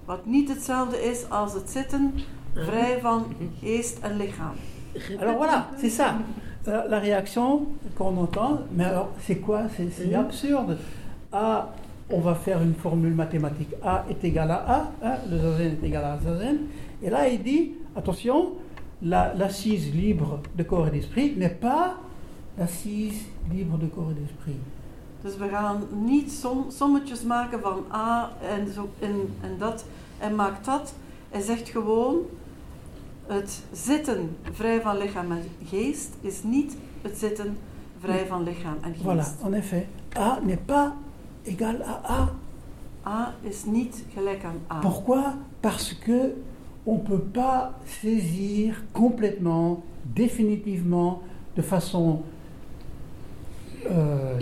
wat 0.06 0.26
niet 0.26 0.50
hetzelfde 0.50 0.98
is 1.04 1.30
als 1.30 1.54
het 1.54 1.70
zitten 1.70 2.14
vrij 2.54 3.00
van 3.02 3.26
geest 3.62 4.00
en 4.04 4.18
lichaam. 4.18 4.56
Alors 5.20 5.36
voilà, 5.38 5.68
c'est 5.80 5.90
ça. 5.92 6.16
Euh, 6.68 6.84
La 6.90 7.00
réaction 7.00 7.66
qu'on 7.98 8.18
entend, 8.18 8.60
mais 8.76 8.86
alors 8.86 9.10
c'est 9.26 9.40
quoi? 9.40 9.62
C'est 9.76 10.06
Mhm. 10.08 10.16
absurde. 10.16 10.78
A, 11.32 11.70
on 12.10 12.20
va 12.22 12.36
faire 12.36 12.62
une 12.62 12.76
formule 12.76 13.14
mathématique. 13.16 13.74
A 13.84 14.04
est 14.10 14.24
égal 14.24 14.52
à 14.52 14.56
A, 14.68 14.92
hein, 15.02 15.18
le 15.30 15.38
zazen 15.40 15.72
est 15.82 15.86
égal 15.88 16.04
à 16.04 16.18
zazen. 16.24 16.58
Et 17.02 17.10
là, 17.10 17.28
il 17.28 17.42
dit, 17.42 17.72
attention, 17.96 18.52
la- 19.02 19.34
l'assise 19.34 19.92
libre 19.96 20.40
de 20.58 20.64
corps 20.64 20.88
et 20.88 20.92
d'esprit 20.92 21.34
n'est 21.38 21.58
pas 21.60 21.96
l'assise 22.58 23.26
libre 23.52 23.78
de 23.78 23.88
corps 23.88 24.12
et 24.12 24.20
d'esprit. 24.20 24.60
Dus 25.24 25.38
we 25.38 25.48
gaan 25.50 25.84
niet 26.06 26.32
som, 26.32 26.66
sommetjes 26.70 27.24
maken 27.24 27.60
van 27.62 27.84
A 27.92 28.32
en, 28.50 28.74
zo, 28.74 28.90
en, 29.00 29.16
en 29.42 29.58
dat 29.58 29.86
en 30.20 30.36
maak 30.36 30.64
dat. 30.66 30.94
Hij 31.32 31.42
zegt 31.42 31.70
gewoon, 31.70 32.16
het 33.34 33.64
zitten 33.72 34.36
vrij 34.52 34.82
van 34.82 34.98
lichaam 34.98 35.32
en 35.32 35.44
geest 35.66 36.10
is 36.22 36.44
niet 36.44 36.76
het 37.02 37.18
zitten 37.18 37.58
vrij 38.00 38.26
van 38.28 38.44
lichaam 38.44 38.78
en 38.82 38.94
Voilà, 38.96 39.18
geest. 39.20 39.42
en 39.44 39.54
effet, 39.54 39.86
A 40.18 40.40
n'est 40.46 40.66
pas 40.66 40.92
égal 41.44 41.76
à 41.82 42.02
A. 42.10 42.30
A 43.10 43.34
is 43.42 43.66
niet 43.66 44.04
gelijk 44.14 44.44
aan 44.44 44.60
A. 44.78 44.80
Pourquoi 44.80 45.24
Parce 45.60 46.00
que 46.00 46.34
on 46.84 46.94
ne 46.96 47.00
peut 47.02 47.32
pas 47.32 47.70
saisir 48.02 48.84
complètement, 48.92 49.84
définitivement, 50.14 51.22
de 51.54 51.62
façon 51.64 52.22
euh, 53.86 54.38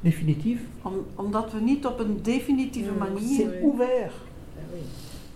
définitive. 0.00 0.60
Om, 0.82 0.92
omdat 1.14 1.52
we 1.52 1.60
niet 1.60 1.86
op 1.86 1.98
een 1.98 2.18
definitieve 2.22 2.90
Mm, 2.90 2.98
manier... 2.98 3.36
C'est 3.36 3.62
ouvert. 3.62 4.12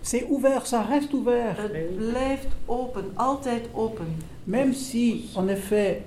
Oui. 0.01 0.07
C'est 0.07 0.25
ouvert, 0.29 0.65
ça 0.65 0.81
reste 0.81 1.13
ouvert. 1.13 1.57
Het 1.57 1.97
blijft 1.97 2.47
open, 2.67 3.03
altijd 3.15 3.67
open. 3.73 4.05
Même 4.43 4.73
si, 4.73 5.29
en 5.35 5.47
effet, 5.49 6.01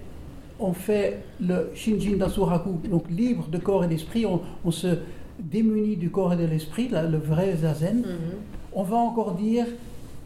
on 0.59 0.73
fait 0.75 1.19
le 1.41 1.71
Shinjin 1.75 2.17
Dasuraku, 2.19 2.71
donc 2.89 3.05
libre 3.11 3.47
de 3.51 3.59
corps 3.59 3.85
et 3.85 3.89
d'esprit, 3.89 4.27
on, 4.27 4.41
on 4.65 4.71
se 4.73 4.99
démunit 5.39 5.97
du 5.97 6.11
corps 6.11 6.33
et 6.33 6.37
de 6.37 6.47
l'esprit, 6.47 6.89
le 6.91 7.19
vrai 7.19 7.57
zazen, 7.57 7.97
Mhm. 7.99 8.39
on 8.73 8.83
va 8.85 8.97
encore 8.97 9.35
dire, 9.35 9.67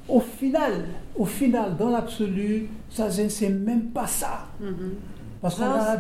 au 0.09 0.21
final, 0.21 0.85
au 1.17 1.27
final, 1.27 1.77
dans 1.77 1.91
l'absolu, 1.91 2.69
zazen, 2.91 3.29
c'est 3.31 3.51
même 3.51 3.91
pas 3.93 4.07
ça. 4.07 4.47
Mhm. 4.61 4.95
Parce 5.41 5.57
qu'on 5.57 5.65
a 5.65 5.97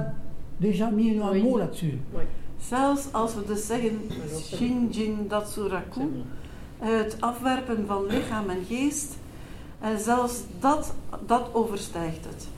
déjà 0.61 0.91
mis 0.91 1.19
un 1.19 1.33
Oui. 1.33 1.43
mot 1.43 1.59
là-dessus. 1.59 1.99
Zelfs 2.61 3.09
als 3.13 3.35
we 3.37 3.45
dus 3.47 3.67
zeggen 3.67 3.99
Shinjin 4.57 5.27
Datsuraku. 5.29 6.01
Het 6.79 7.17
afwerpen 7.21 7.85
van 7.87 8.07
lichaam 8.07 8.49
en 8.51 8.65
geest, 8.69 9.17
en 9.81 9.99
zelfs 9.99 10.43
dat, 10.61 10.95
dat 11.27 11.51
overstijgt 11.53 12.25
het. 12.25 12.49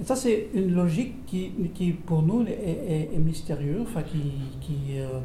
Et 0.00 0.06
ça, 0.06 0.16
c'est 0.16 0.46
une 0.54 0.74
logique 0.74 1.14
qui, 1.26 1.52
qui 1.74 1.92
pour 1.92 2.22
nous, 2.22 2.46
est, 2.46 2.58
est- 2.88 3.12
est 3.12 3.18
mystérieuse, 3.24 3.82
enfin, 3.86 4.02
qui, 4.02 4.32
qui, 4.60 4.98
euh, 4.98 5.18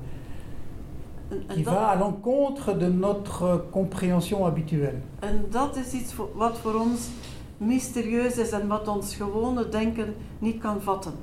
En, 1.29 1.37
en 1.49 1.55
qui 1.55 1.63
dat, 1.63 1.73
va 1.73 1.87
à 1.91 1.95
l'encontre 1.95 2.77
de 2.77 2.87
notre 2.89 3.65
compréhension 3.71 4.45
habituelle. 4.45 4.99
en 5.21 5.45
dat 5.49 5.75
is 5.75 5.93
iets 5.93 6.13
voor- 6.13 6.29
wat 6.35 6.57
voor 6.57 6.73
ons 6.75 7.07
mysterieus 7.57 8.37
is 8.37 8.51
en 8.51 8.67
wat 8.67 8.87
ons 8.87 9.15
gewone 9.15 9.69
denken 9.69 10.13
niet 10.39 10.57
kan 10.61 10.81
vatten. 10.81 11.13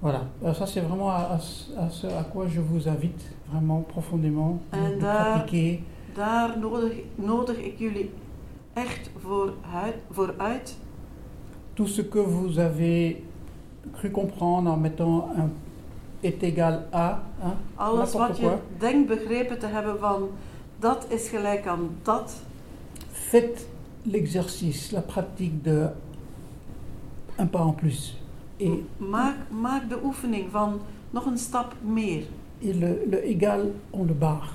Voilà, 0.00 0.26
Alors 0.42 0.54
ça 0.56 0.66
c'est 0.66 0.80
vraiment 0.82 1.10
à, 1.10 1.32
à 1.34 1.38
ce- 1.38 1.72
à 1.78 1.90
ce 1.90 2.06
à 2.06 2.22
quoi 2.24 2.46
je 2.48 2.60
vous 2.60 2.86
invite 2.88 3.22
vraiment 3.50 3.80
profondément 3.88 4.58
En 4.72 4.98
daar- 4.98 5.32
pratiquer. 5.34 5.82
Daar 6.14 6.58
nodig, 6.58 6.92
nodig 7.14 7.56
ik 7.58 7.78
jullie 7.78 8.10
echt 8.74 9.10
voor 9.18 9.52
uit, 9.74 9.94
vooruit. 10.10 10.76
Tout 11.74 11.88
ce 11.88 12.02
que 12.08 12.18
vous 12.20 12.58
avez 12.58 13.22
cru 13.92 14.10
comprendre 14.10 14.70
en 14.72 14.80
mettant 14.80 15.28
un 15.36 15.50
est 16.22 16.42
égal 16.42 16.86
à, 16.92 17.22
hein, 17.42 17.54
Alles 17.76 18.12
wat 18.12 18.38
je 18.38 18.56
denkt 18.78 19.08
begrepen 19.08 19.58
te 19.58 19.66
hebben 19.66 19.98
van 19.98 20.28
dat 20.78 21.06
is 21.08 21.28
gelijk 21.28 21.66
aan 21.66 21.90
dat. 22.02 22.32
faites 23.10 23.66
l'exercice, 24.02 24.92
la 24.94 25.00
pratique 25.00 25.62
de 25.62 25.88
un 27.38 27.46
pas 27.50 27.60
en 27.66 27.74
plus. 27.74 28.16
Et, 28.56 28.80
Maak, 28.96 29.36
maak 29.50 29.88
de 29.88 29.98
oefening 30.04 30.50
van 30.50 30.80
nog 31.10 31.26
een 31.26 31.38
stap 31.38 31.74
meer. 31.82 32.24
le, 32.58 33.06
le 33.10 33.24
égal, 33.24 33.74
on 33.90 34.06
le 34.06 34.14
barre. 34.14 34.54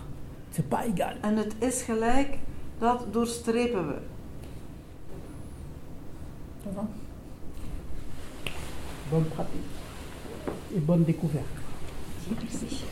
C'est 0.51 0.67
pas 0.69 0.85
égal. 0.85 1.15
En 1.21 1.37
het 1.37 1.55
is 1.59 1.81
gelijk, 1.81 2.37
dat 2.77 3.05
doorstrepen 3.11 3.87
we. 3.87 3.95
Bonne 9.09 9.25
pratique 9.25 9.61
et 10.75 10.85
bonne 10.85 11.03
découverte. 11.03 11.45
Merci. 12.29 12.83